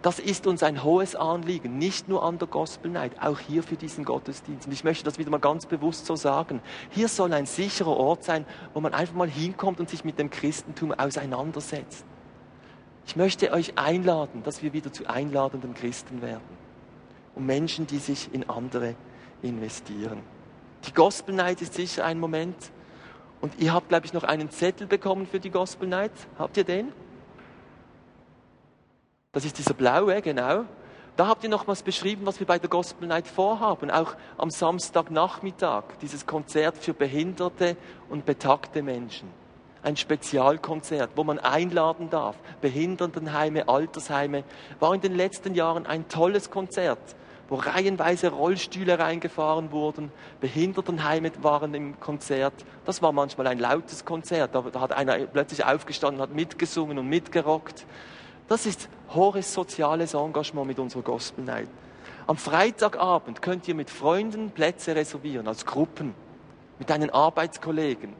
Das 0.00 0.18
ist 0.18 0.46
uns 0.46 0.62
ein 0.62 0.82
hohes 0.82 1.14
Anliegen, 1.14 1.78
nicht 1.78 2.08
nur 2.08 2.24
an 2.24 2.38
der 2.38 2.48
Gospel 2.48 2.90
Night, 2.90 3.12
auch 3.20 3.38
hier 3.38 3.62
für 3.62 3.76
diesen 3.76 4.04
Gottesdienst. 4.04 4.66
Und 4.66 4.72
ich 4.72 4.84
möchte 4.84 5.04
das 5.04 5.18
wieder 5.18 5.30
mal 5.30 5.38
ganz 5.38 5.66
bewusst 5.66 6.06
so 6.06 6.16
sagen. 6.16 6.60
Hier 6.90 7.08
soll 7.08 7.32
ein 7.32 7.46
sicherer 7.46 7.96
Ort 7.96 8.24
sein, 8.24 8.46
wo 8.72 8.80
man 8.80 8.94
einfach 8.94 9.14
mal 9.14 9.28
hinkommt 9.28 9.78
und 9.78 9.90
sich 9.90 10.04
mit 10.04 10.18
dem 10.18 10.30
Christentum 10.30 10.92
auseinandersetzt. 10.92 12.04
Ich 13.06 13.16
möchte 13.16 13.52
euch 13.52 13.78
einladen, 13.78 14.42
dass 14.42 14.62
wir 14.62 14.72
wieder 14.72 14.92
zu 14.92 15.06
einladenden 15.06 15.74
Christen 15.74 16.22
werden. 16.22 16.62
Und 17.34 17.46
Menschen, 17.46 17.86
die 17.86 17.98
sich 17.98 18.32
in 18.32 18.48
andere 18.48 18.94
investieren. 19.42 20.20
Die 20.86 20.92
Gospel 20.92 21.34
Night 21.34 21.62
ist 21.62 21.74
sicher 21.74 22.04
ein 22.04 22.18
Moment. 22.18 22.56
Und 23.40 23.60
ihr 23.60 23.72
habt, 23.72 23.88
glaube 23.88 24.06
ich, 24.06 24.12
noch 24.12 24.24
einen 24.24 24.50
Zettel 24.50 24.86
bekommen 24.86 25.26
für 25.26 25.40
die 25.40 25.50
Gospel 25.50 25.88
Night. 25.88 26.12
Habt 26.38 26.56
ihr 26.56 26.64
den? 26.64 26.92
Das 29.32 29.46
ist 29.46 29.56
dieser 29.56 29.72
blaue, 29.72 30.20
genau. 30.20 30.66
Da 31.16 31.26
habt 31.26 31.42
ihr 31.42 31.48
nochmals 31.48 31.82
beschrieben, 31.82 32.26
was 32.26 32.38
wir 32.38 32.46
bei 32.46 32.58
der 32.58 32.68
Gospel 32.68 33.08
Night 33.08 33.26
vorhaben. 33.26 33.90
Auch 33.90 34.14
am 34.36 34.50
Samstagnachmittag, 34.50 35.84
dieses 36.02 36.26
Konzert 36.26 36.76
für 36.76 36.92
behinderte 36.92 37.76
und 38.10 38.26
betagte 38.26 38.82
Menschen 38.82 39.28
ein 39.82 39.96
Spezialkonzert, 39.96 41.10
wo 41.16 41.24
man 41.24 41.38
einladen 41.38 42.10
darf. 42.10 42.36
Behindertenheime, 42.60 43.68
Altersheime. 43.68 44.44
War 44.80 44.94
in 44.94 45.00
den 45.00 45.14
letzten 45.14 45.54
Jahren 45.54 45.86
ein 45.86 46.08
tolles 46.08 46.50
Konzert, 46.50 47.00
wo 47.48 47.56
reihenweise 47.56 48.28
Rollstühle 48.28 48.98
reingefahren 48.98 49.72
wurden. 49.72 50.12
Behindertenheime 50.40 51.32
waren 51.40 51.74
im 51.74 51.98
Konzert. 52.00 52.54
Das 52.84 53.02
war 53.02 53.12
manchmal 53.12 53.48
ein 53.48 53.58
lautes 53.58 54.04
Konzert. 54.04 54.54
Da, 54.54 54.64
hat 54.78 54.92
einer 54.92 55.18
plötzlich 55.18 55.64
aufgestanden, 55.64 56.22
hat 56.22 56.34
mitgesungen 56.34 56.98
und 56.98 57.08
mitgerockt. 57.08 57.86
Das 58.48 58.66
ist 58.66 58.88
hohes 59.14 59.52
soziales 59.52 60.14
Engagement 60.14 60.66
mit 60.66 60.78
unserer 60.78 61.02
Gospel 61.02 61.44
Night. 61.44 61.68
Am 62.26 62.36
Freitagabend 62.36 63.42
könnt 63.42 63.66
ihr 63.68 63.74
mit 63.74 63.90
Freunden 63.90 64.50
Plätze 64.50 64.94
reservieren, 64.94 65.48
als 65.48 65.66
Gruppen, 65.66 66.14
mit 66.78 66.90
deinen 66.90 67.10
Arbeitskollegen. 67.10 68.14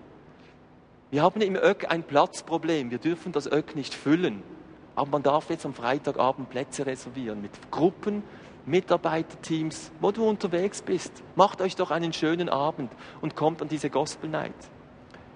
Wir 1.11 1.23
haben 1.23 1.41
im 1.43 1.57
ÖK 1.57 1.91
ein 1.91 2.05
Platzproblem. 2.05 2.91
Wir 2.91 2.99
dürfen 2.99 3.33
das 3.33 3.47
ÖK 3.47 3.77
nicht 3.77 3.95
füllen. 3.95 4.43
Aber 4.95 5.11
man 5.11 5.23
darf 5.23 5.51
jetzt 5.51 5.67
am 5.67 5.75
Freitagabend 5.75 6.51
Plätze 6.51 6.87
reservieren 6.87 7.43
mit 7.43 7.51
Gruppen, 7.71 8.23
Mitarbeiterteams, 8.67 9.93
wo 10.01 10.11
du 10.11 10.27
unterwegs 10.27 10.83
bist. 10.83 11.13
Macht 11.35 11.61
euch 11.61 11.77
doch 11.77 11.91
einen 11.91 12.13
schönen 12.13 12.49
Abend 12.49 12.91
und 13.21 13.37
kommt 13.37 13.63
an 13.63 13.69
diese 13.69 13.91
Gospel 13.91 14.31
Night. 14.31 14.55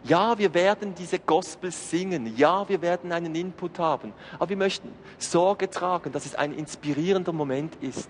Ja, 0.07 0.39
wir 0.39 0.53
werden 0.55 0.95
diese 0.95 1.19
Gospel 1.19 1.71
singen. 1.71 2.37
Ja, 2.37 2.69
wir 2.69 2.83
werden 2.83 3.13
einen 3.13 3.35
Input 3.35 3.79
haben. 3.79 4.13
Aber 4.39 4.49
wir 4.49 4.57
möchten 4.57 4.93
Sorge 5.19 5.69
tragen, 5.71 6.13
dass 6.13 6.27
es 6.27 6.35
ein 6.35 6.53
inspirierender 6.53 7.33
Moment 7.33 7.77
ist 7.81 8.09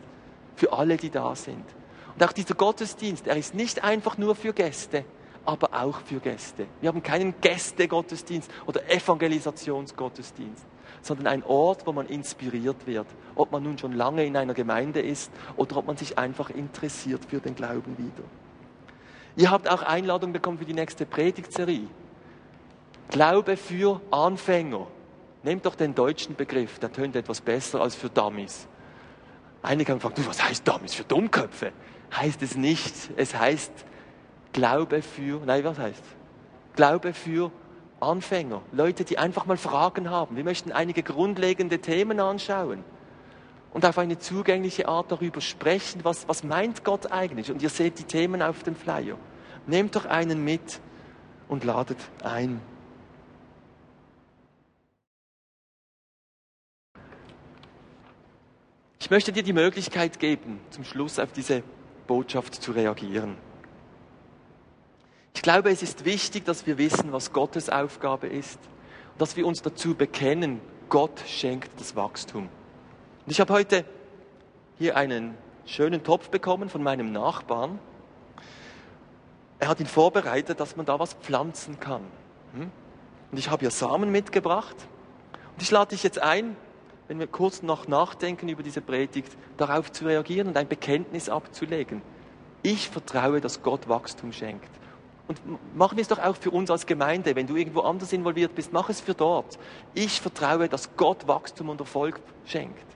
für 0.56 0.72
alle, 0.72 0.96
die 0.96 1.10
da 1.10 1.34
sind. 1.34 1.64
Und 2.14 2.24
auch 2.24 2.32
dieser 2.32 2.54
Gottesdienst, 2.54 3.26
er 3.26 3.36
ist 3.36 3.54
nicht 3.54 3.84
einfach 3.84 4.18
nur 4.18 4.34
für 4.34 4.52
Gäste 4.52 5.04
aber 5.46 5.68
auch 5.72 6.00
für 6.00 6.20
Gäste. 6.20 6.66
Wir 6.80 6.88
haben 6.88 7.02
keinen 7.02 7.34
Gästegottesdienst 7.40 8.50
oder 8.66 8.90
Evangelisationsgottesdienst, 8.90 10.66
sondern 11.02 11.28
ein 11.28 11.44
Ort, 11.44 11.86
wo 11.86 11.92
man 11.92 12.06
inspiriert 12.06 12.86
wird, 12.86 13.06
ob 13.34 13.52
man 13.52 13.62
nun 13.62 13.78
schon 13.78 13.92
lange 13.92 14.24
in 14.24 14.36
einer 14.36 14.54
Gemeinde 14.54 15.00
ist 15.00 15.30
oder 15.56 15.76
ob 15.76 15.86
man 15.86 15.96
sich 15.96 16.18
einfach 16.18 16.50
interessiert 16.50 17.24
für 17.24 17.38
den 17.38 17.54
Glauben 17.54 17.96
wieder. 17.96 18.24
Ihr 19.36 19.50
habt 19.50 19.68
auch 19.68 19.82
Einladung 19.82 20.32
bekommen 20.32 20.58
für 20.58 20.64
die 20.64 20.72
nächste 20.72 21.04
Predigtserie. 21.04 21.88
Glaube 23.10 23.56
für 23.56 24.00
Anfänger. 24.10 24.86
Nehmt 25.42 25.66
doch 25.66 25.74
den 25.74 25.94
deutschen 25.94 26.34
Begriff, 26.34 26.78
der 26.78 26.90
tönt 26.90 27.14
etwas 27.14 27.40
besser 27.40 27.80
als 27.80 27.94
für 27.94 28.08
Dummies. 28.08 28.66
Einige 29.62 29.92
haben 29.92 29.98
gefragt, 29.98 30.18
du, 30.18 30.26
was 30.26 30.42
heißt 30.42 30.66
Dummies? 30.66 30.94
Für 30.94 31.04
Dummköpfe? 31.04 31.72
Heißt 32.16 32.42
es 32.42 32.56
nicht. 32.56 32.94
Es 33.16 33.38
heißt 33.38 33.72
Glaube 34.52 35.02
für, 35.02 35.44
nein, 35.44 35.64
was 35.64 35.78
heißt? 35.78 36.02
Glaube 36.74 37.12
für 37.12 37.52
Anfänger, 38.00 38.62
Leute, 38.72 39.04
die 39.04 39.18
einfach 39.18 39.46
mal 39.46 39.56
Fragen 39.56 40.10
haben. 40.10 40.36
Wir 40.36 40.44
möchten 40.44 40.72
einige 40.72 41.02
grundlegende 41.02 41.78
Themen 41.80 42.20
anschauen 42.20 42.84
und 43.76 43.84
auf 43.84 43.98
eine 43.98 44.18
zugängliche 44.18 44.88
Art 44.88 45.12
darüber 45.12 45.42
sprechen, 45.42 46.02
was, 46.02 46.26
was 46.28 46.42
meint 46.42 46.82
Gott 46.82 47.12
eigentlich. 47.12 47.50
Und 47.50 47.60
ihr 47.60 47.68
seht 47.68 47.98
die 47.98 48.04
Themen 48.04 48.40
auf 48.40 48.62
dem 48.62 48.74
Flyer. 48.74 49.18
Nehmt 49.66 49.94
doch 49.96 50.06
einen 50.06 50.42
mit 50.42 50.80
und 51.46 51.62
ladet 51.62 51.98
ein. 52.24 52.62
Ich 58.98 59.10
möchte 59.10 59.30
dir 59.30 59.42
die 59.42 59.52
Möglichkeit 59.52 60.18
geben, 60.20 60.58
zum 60.70 60.84
Schluss 60.84 61.18
auf 61.18 61.32
diese 61.32 61.62
Botschaft 62.06 62.54
zu 62.54 62.72
reagieren. 62.72 63.36
Ich 65.34 65.42
glaube, 65.42 65.68
es 65.68 65.82
ist 65.82 66.06
wichtig, 66.06 66.46
dass 66.46 66.66
wir 66.66 66.78
wissen, 66.78 67.12
was 67.12 67.30
Gottes 67.30 67.68
Aufgabe 67.68 68.26
ist 68.26 68.58
und 69.12 69.20
dass 69.20 69.36
wir 69.36 69.46
uns 69.46 69.60
dazu 69.60 69.94
bekennen, 69.94 70.62
Gott 70.88 71.20
schenkt 71.26 71.78
das 71.78 71.94
Wachstum. 71.94 72.48
Und 73.26 73.32
ich 73.32 73.40
habe 73.40 73.52
heute 73.52 73.84
hier 74.78 74.96
einen 74.96 75.36
schönen 75.64 76.04
Topf 76.04 76.30
bekommen 76.30 76.68
von 76.68 76.80
meinem 76.80 77.10
Nachbarn. 77.10 77.80
Er 79.58 79.66
hat 79.66 79.80
ihn 79.80 79.86
vorbereitet, 79.86 80.60
dass 80.60 80.76
man 80.76 80.86
da 80.86 81.00
was 81.00 81.14
pflanzen 81.14 81.80
kann. 81.80 82.02
Hm? 82.54 82.70
Und 83.32 83.38
ich 83.38 83.50
habe 83.50 83.60
hier 83.60 83.72
Samen 83.72 84.12
mitgebracht. 84.12 84.76
Und 85.54 85.62
ich 85.62 85.72
lade 85.72 85.90
dich 85.90 86.04
jetzt 86.04 86.20
ein, 86.20 86.56
wenn 87.08 87.18
wir 87.18 87.26
kurz 87.26 87.62
noch 87.62 87.88
nachdenken 87.88 88.48
über 88.48 88.62
diese 88.62 88.80
Predigt, 88.80 89.36
darauf 89.56 89.90
zu 89.90 90.04
reagieren 90.04 90.46
und 90.46 90.56
ein 90.56 90.68
Bekenntnis 90.68 91.28
abzulegen. 91.28 92.02
Ich 92.62 92.88
vertraue, 92.90 93.40
dass 93.40 93.60
Gott 93.60 93.88
Wachstum 93.88 94.32
schenkt. 94.32 94.70
Und 95.26 95.40
machen 95.76 95.96
wir 95.96 96.02
es 96.02 96.08
doch 96.08 96.20
auch 96.20 96.36
für 96.36 96.52
uns 96.52 96.70
als 96.70 96.86
Gemeinde. 96.86 97.34
Wenn 97.34 97.48
du 97.48 97.56
irgendwo 97.56 97.80
anders 97.80 98.12
involviert 98.12 98.54
bist, 98.54 98.72
mach 98.72 98.88
es 98.88 99.00
für 99.00 99.14
dort. 99.14 99.58
Ich 99.94 100.20
vertraue, 100.20 100.68
dass 100.68 100.96
Gott 100.96 101.26
Wachstum 101.26 101.70
und 101.70 101.80
Erfolg 101.80 102.20
schenkt. 102.44 102.95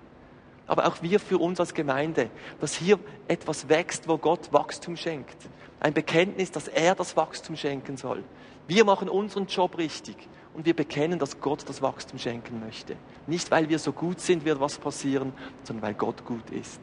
Aber 0.70 0.86
auch 0.86 1.02
wir 1.02 1.18
für 1.18 1.38
uns 1.38 1.58
als 1.58 1.74
Gemeinde, 1.74 2.30
dass 2.60 2.74
hier 2.74 3.00
etwas 3.26 3.68
wächst, 3.68 4.06
wo 4.06 4.18
Gott 4.18 4.52
Wachstum 4.52 4.96
schenkt. 4.96 5.36
Ein 5.80 5.94
Bekenntnis, 5.94 6.52
dass 6.52 6.68
er 6.68 6.94
das 6.94 7.16
Wachstum 7.16 7.56
schenken 7.56 7.96
soll. 7.96 8.22
Wir 8.68 8.84
machen 8.84 9.08
unseren 9.08 9.46
Job 9.46 9.78
richtig 9.78 10.16
und 10.54 10.66
wir 10.66 10.76
bekennen, 10.76 11.18
dass 11.18 11.40
Gott 11.40 11.68
das 11.68 11.82
Wachstum 11.82 12.20
schenken 12.20 12.60
möchte. 12.60 12.94
Nicht, 13.26 13.50
weil 13.50 13.68
wir 13.68 13.80
so 13.80 13.90
gut 13.90 14.20
sind, 14.20 14.44
wird 14.44 14.60
was 14.60 14.78
passieren, 14.78 15.32
sondern 15.64 15.82
weil 15.82 15.94
Gott 15.94 16.24
gut 16.24 16.50
ist. 16.50 16.80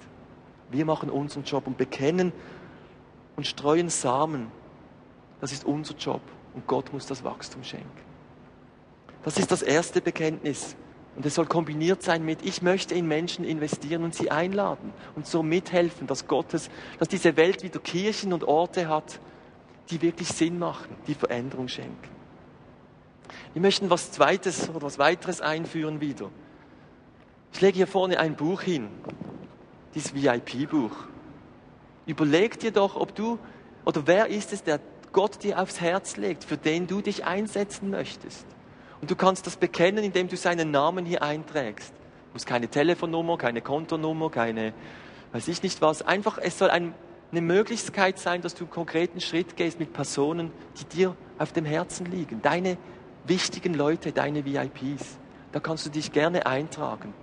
Wir 0.70 0.84
machen 0.84 1.10
unseren 1.10 1.46
Job 1.46 1.66
und 1.66 1.78
bekennen 1.78 2.34
und 3.38 3.48
streuen 3.48 3.88
Samen 3.88 4.52
das 5.40 5.52
ist 5.52 5.66
unser 5.66 5.96
Job 5.96 6.22
und 6.54 6.66
Gott 6.68 6.92
muss 6.92 7.06
das 7.06 7.24
Wachstum 7.24 7.64
schenken. 7.64 7.88
Das 9.24 9.38
ist 9.38 9.52
das 9.52 9.62
erste 9.62 10.02
Bekenntnis. 10.02 10.76
Und 11.18 11.26
es 11.26 11.34
soll 11.34 11.48
kombiniert 11.48 12.04
sein 12.04 12.24
mit, 12.24 12.46
ich 12.46 12.62
möchte 12.62 12.94
in 12.94 13.08
Menschen 13.08 13.44
investieren 13.44 14.04
und 14.04 14.14
sie 14.14 14.30
einladen 14.30 14.94
und 15.16 15.26
so 15.26 15.42
mithelfen, 15.42 16.06
dass 16.06 16.28
Gottes, 16.28 16.70
dass 17.00 17.08
diese 17.08 17.36
Welt 17.36 17.64
wieder 17.64 17.80
Kirchen 17.80 18.34
und 18.34 18.44
Orte 18.44 18.88
hat, 18.88 19.20
die 19.90 20.04
wirklich 20.04 20.28
Sinn 20.28 20.60
machen, 20.60 20.96
die 21.08 21.16
Veränderung 21.16 21.70
schenken. 21.70 21.98
Wir 23.54 23.64
möchten 23.64 23.90
was 23.90 24.12
Zweites 24.12 24.70
oder 24.70 24.84
was 24.84 25.00
Weiteres 25.00 25.42
einführen 25.42 26.02
wieder. 26.02 26.30
Ich 27.52 27.62
lege 27.62 27.78
hier 27.78 27.88
vorne 27.88 28.20
ein 28.20 28.36
Buch 28.36 28.62
hin, 28.62 28.88
dieses 29.96 30.14
VIP-Buch. 30.14 30.92
Überleg 32.06 32.60
dir 32.60 32.72
doch, 32.72 32.96
ob 32.96 33.16
du 33.16 33.40
oder 33.86 34.06
wer 34.06 34.28
ist 34.28 34.54
es, 34.54 34.62
der 34.62 34.80
Gott 35.14 35.44
dir 35.44 35.60
aufs 35.60 35.82
Herz 35.82 36.16
legt, 36.16 36.44
für 36.44 36.58
den 36.58 36.86
du 36.86 37.02
dich 37.02 37.26
einsetzen 37.26 37.90
möchtest. 37.90 38.46
Und 39.02 39.12
du 39.12 39.16
kannst 39.16 39.46
das 39.46 39.58
bekennen, 39.58 40.04
indem 40.04 40.28
du 40.28 40.38
seinen 40.38 40.72
Namen 40.72 41.06
hier 41.06 41.22
einträgst. 41.22 41.92
Du 41.92 42.34
musst 42.34 42.48
keine 42.48 42.68
Telefonnummer, 42.68 43.38
keine 43.38 43.62
Kontonummer, 43.62 44.30
keine, 44.30 44.74
weiß 45.34 45.48
ich 45.48 45.62
nicht 45.64 45.82
was. 45.82 46.02
Einfach, 46.02 46.38
es 46.40 46.58
soll 46.58 46.70
ein, 46.70 46.94
eine 47.32 47.42
Möglichkeit 47.42 48.18
sein, 48.20 48.42
dass 48.42 48.56
du 48.56 48.64
einen 48.64 48.72
konkreten 48.72 49.22
Schritt 49.22 49.56
gehst 49.56 49.80
mit 49.80 49.94
Personen, 49.94 50.52
die 50.80 50.86
dir 50.86 51.16
auf 51.38 51.52
dem 51.52 51.66
Herzen 51.66 52.06
liegen. 52.06 52.42
Deine 52.42 52.78
wichtigen 53.26 53.74
Leute, 53.74 54.12
deine 54.12 54.46
VIPs. 54.46 55.18
Da 55.52 55.60
kannst 55.60 55.86
du 55.86 55.90
dich 55.90 56.12
gerne 56.12 56.46
eintragen. 56.46 57.14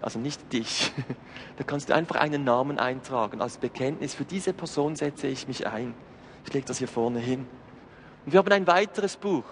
Also 0.00 0.18
nicht 0.18 0.52
dich. 0.52 0.92
Da 1.56 1.64
kannst 1.64 1.88
du 1.88 1.94
einfach 1.94 2.14
einen 2.14 2.44
Namen 2.44 2.78
eintragen 2.78 3.40
als 3.40 3.58
Bekenntnis. 3.58 4.14
Für 4.14 4.24
diese 4.24 4.52
Person 4.52 4.94
setze 4.94 5.26
ich 5.26 5.48
mich 5.48 5.66
ein. 5.66 5.92
Ich 6.46 6.52
lege 6.52 6.66
das 6.66 6.78
hier 6.78 6.86
vorne 6.86 7.18
hin. 7.18 7.48
Und 8.24 8.32
wir 8.32 8.38
haben 8.38 8.52
ein 8.52 8.68
weiteres 8.68 9.16
Buch. 9.16 9.42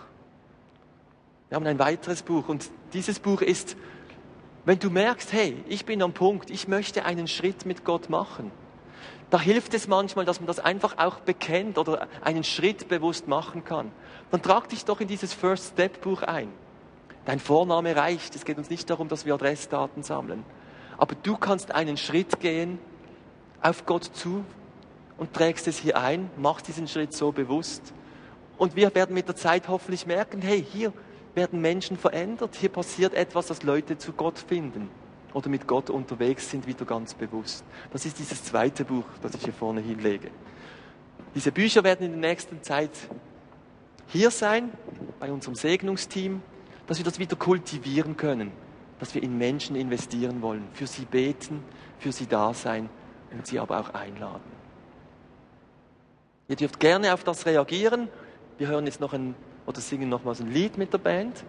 Wir 1.48 1.56
haben 1.56 1.66
ein 1.66 1.78
weiteres 1.78 2.22
Buch. 2.22 2.48
Und 2.48 2.70
dieses 2.92 3.20
Buch 3.20 3.40
ist, 3.40 3.76
wenn 4.64 4.78
du 4.78 4.90
merkst, 4.90 5.32
hey, 5.32 5.62
ich 5.68 5.84
bin 5.84 6.02
am 6.02 6.12
Punkt, 6.12 6.50
ich 6.50 6.68
möchte 6.68 7.04
einen 7.04 7.28
Schritt 7.28 7.66
mit 7.66 7.84
Gott 7.84 8.10
machen. 8.10 8.50
Da 9.30 9.40
hilft 9.40 9.74
es 9.74 9.88
manchmal, 9.88 10.24
dass 10.24 10.40
man 10.40 10.46
das 10.46 10.58
einfach 10.58 10.98
auch 10.98 11.20
bekennt 11.20 11.78
oder 11.78 12.08
einen 12.22 12.44
Schritt 12.44 12.88
bewusst 12.88 13.28
machen 13.28 13.64
kann. 13.64 13.90
Dann 14.30 14.42
trag 14.42 14.68
dich 14.68 14.84
doch 14.84 15.00
in 15.00 15.08
dieses 15.08 15.32
First 15.32 15.72
Step 15.72 16.00
Buch 16.00 16.22
ein. 16.22 16.48
Dein 17.24 17.40
Vorname 17.40 17.96
reicht. 17.96 18.34
Es 18.36 18.44
geht 18.44 18.58
uns 18.58 18.70
nicht 18.70 18.88
darum, 18.88 19.08
dass 19.08 19.24
wir 19.24 19.34
Adressdaten 19.34 20.02
sammeln. 20.02 20.44
Aber 20.96 21.14
du 21.22 21.36
kannst 21.36 21.72
einen 21.72 21.96
Schritt 21.96 22.40
gehen 22.40 22.78
auf 23.60 23.84
Gott 23.84 24.04
zu, 24.04 24.44
und 25.18 25.32
trägst 25.32 25.66
es 25.66 25.78
hier 25.78 25.98
ein, 25.98 26.30
machst 26.36 26.68
diesen 26.68 26.88
Schritt 26.88 27.12
so 27.12 27.32
bewusst. 27.32 27.94
Und 28.58 28.76
wir 28.76 28.94
werden 28.94 29.14
mit 29.14 29.28
der 29.28 29.36
Zeit 29.36 29.68
hoffentlich 29.68 30.06
merken, 30.06 30.42
hey, 30.42 30.64
hier 30.64 30.92
werden 31.36 31.60
Menschen 31.60 31.96
verändert, 31.96 32.56
hier 32.56 32.70
passiert 32.70 33.14
etwas, 33.14 33.46
dass 33.46 33.62
Leute 33.62 33.98
zu 33.98 34.12
Gott 34.12 34.38
finden 34.38 34.90
oder 35.34 35.48
mit 35.50 35.66
Gott 35.66 35.90
unterwegs 35.90 36.50
sind, 36.50 36.66
wieder 36.66 36.84
ganz 36.86 37.14
bewusst. 37.14 37.64
Das 37.92 38.06
ist 38.06 38.18
dieses 38.18 38.42
zweite 38.42 38.84
Buch, 38.84 39.04
das 39.22 39.34
ich 39.34 39.44
hier 39.44 39.52
vorne 39.52 39.80
hinlege. 39.82 40.30
Diese 41.34 41.52
Bücher 41.52 41.84
werden 41.84 42.06
in 42.06 42.20
der 42.20 42.30
nächsten 42.30 42.62
Zeit 42.62 42.90
hier 44.08 44.30
sein, 44.30 44.72
bei 45.20 45.30
unserem 45.30 45.54
Segnungsteam, 45.54 46.40
dass 46.86 46.98
wir 46.98 47.04
das 47.04 47.18
wieder 47.18 47.36
kultivieren 47.36 48.16
können, 48.16 48.50
dass 48.98 49.14
wir 49.14 49.22
in 49.22 49.36
Menschen 49.36 49.76
investieren 49.76 50.40
wollen, 50.40 50.66
für 50.72 50.86
sie 50.86 51.04
beten, 51.04 51.62
für 51.98 52.12
sie 52.12 52.26
da 52.26 52.54
sein 52.54 52.88
und 53.30 53.46
sie 53.46 53.58
aber 53.58 53.80
auch 53.80 53.92
einladen. 53.92 54.56
Ihr 56.48 56.56
dürft 56.56 56.80
gerne 56.80 57.12
auf 57.12 57.24
das 57.24 57.44
reagieren. 57.44 58.08
Wir 58.56 58.68
hören 58.68 58.86
jetzt 58.86 59.00
noch 59.00 59.12
ein 59.12 59.34
oder 59.66 59.80
singen 59.80 60.08
nochmals 60.08 60.40
ein 60.40 60.50
Lied 60.50 60.78
mit 60.78 60.92
der 60.92 60.98
Band. 60.98 61.44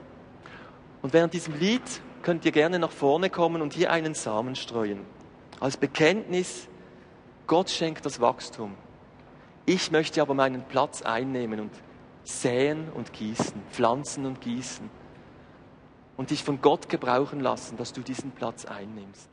Und 1.01 1.13
während 1.13 1.33
diesem 1.33 1.57
Lied 1.57 1.81
könnt 2.23 2.43
ihr 2.45 2.51
gerne 2.51 2.79
nach 2.79 2.91
vorne 2.91 3.29
kommen 3.29 3.61
und 3.61 3.73
hier 3.73 3.91
einen 3.91 4.13
Samen 4.13 4.55
streuen. 4.55 5.05
Als 5.59 5.77
Bekenntnis, 5.77 6.67
Gott 7.45 7.69
schenkt 7.69 8.05
das 8.05 8.19
Wachstum. 8.19 8.75
Ich 9.65 9.91
möchte 9.91 10.21
aber 10.21 10.33
meinen 10.33 10.63
Platz 10.63 11.01
einnehmen 11.01 11.59
und 11.59 11.71
säen 12.23 12.89
und 12.93 13.13
gießen, 13.13 13.61
pflanzen 13.71 14.25
und 14.25 14.41
gießen 14.41 14.89
und 16.17 16.31
dich 16.31 16.43
von 16.43 16.61
Gott 16.61 16.89
gebrauchen 16.89 17.39
lassen, 17.39 17.77
dass 17.77 17.93
du 17.93 18.01
diesen 18.01 18.31
Platz 18.31 18.65
einnimmst. 18.65 19.29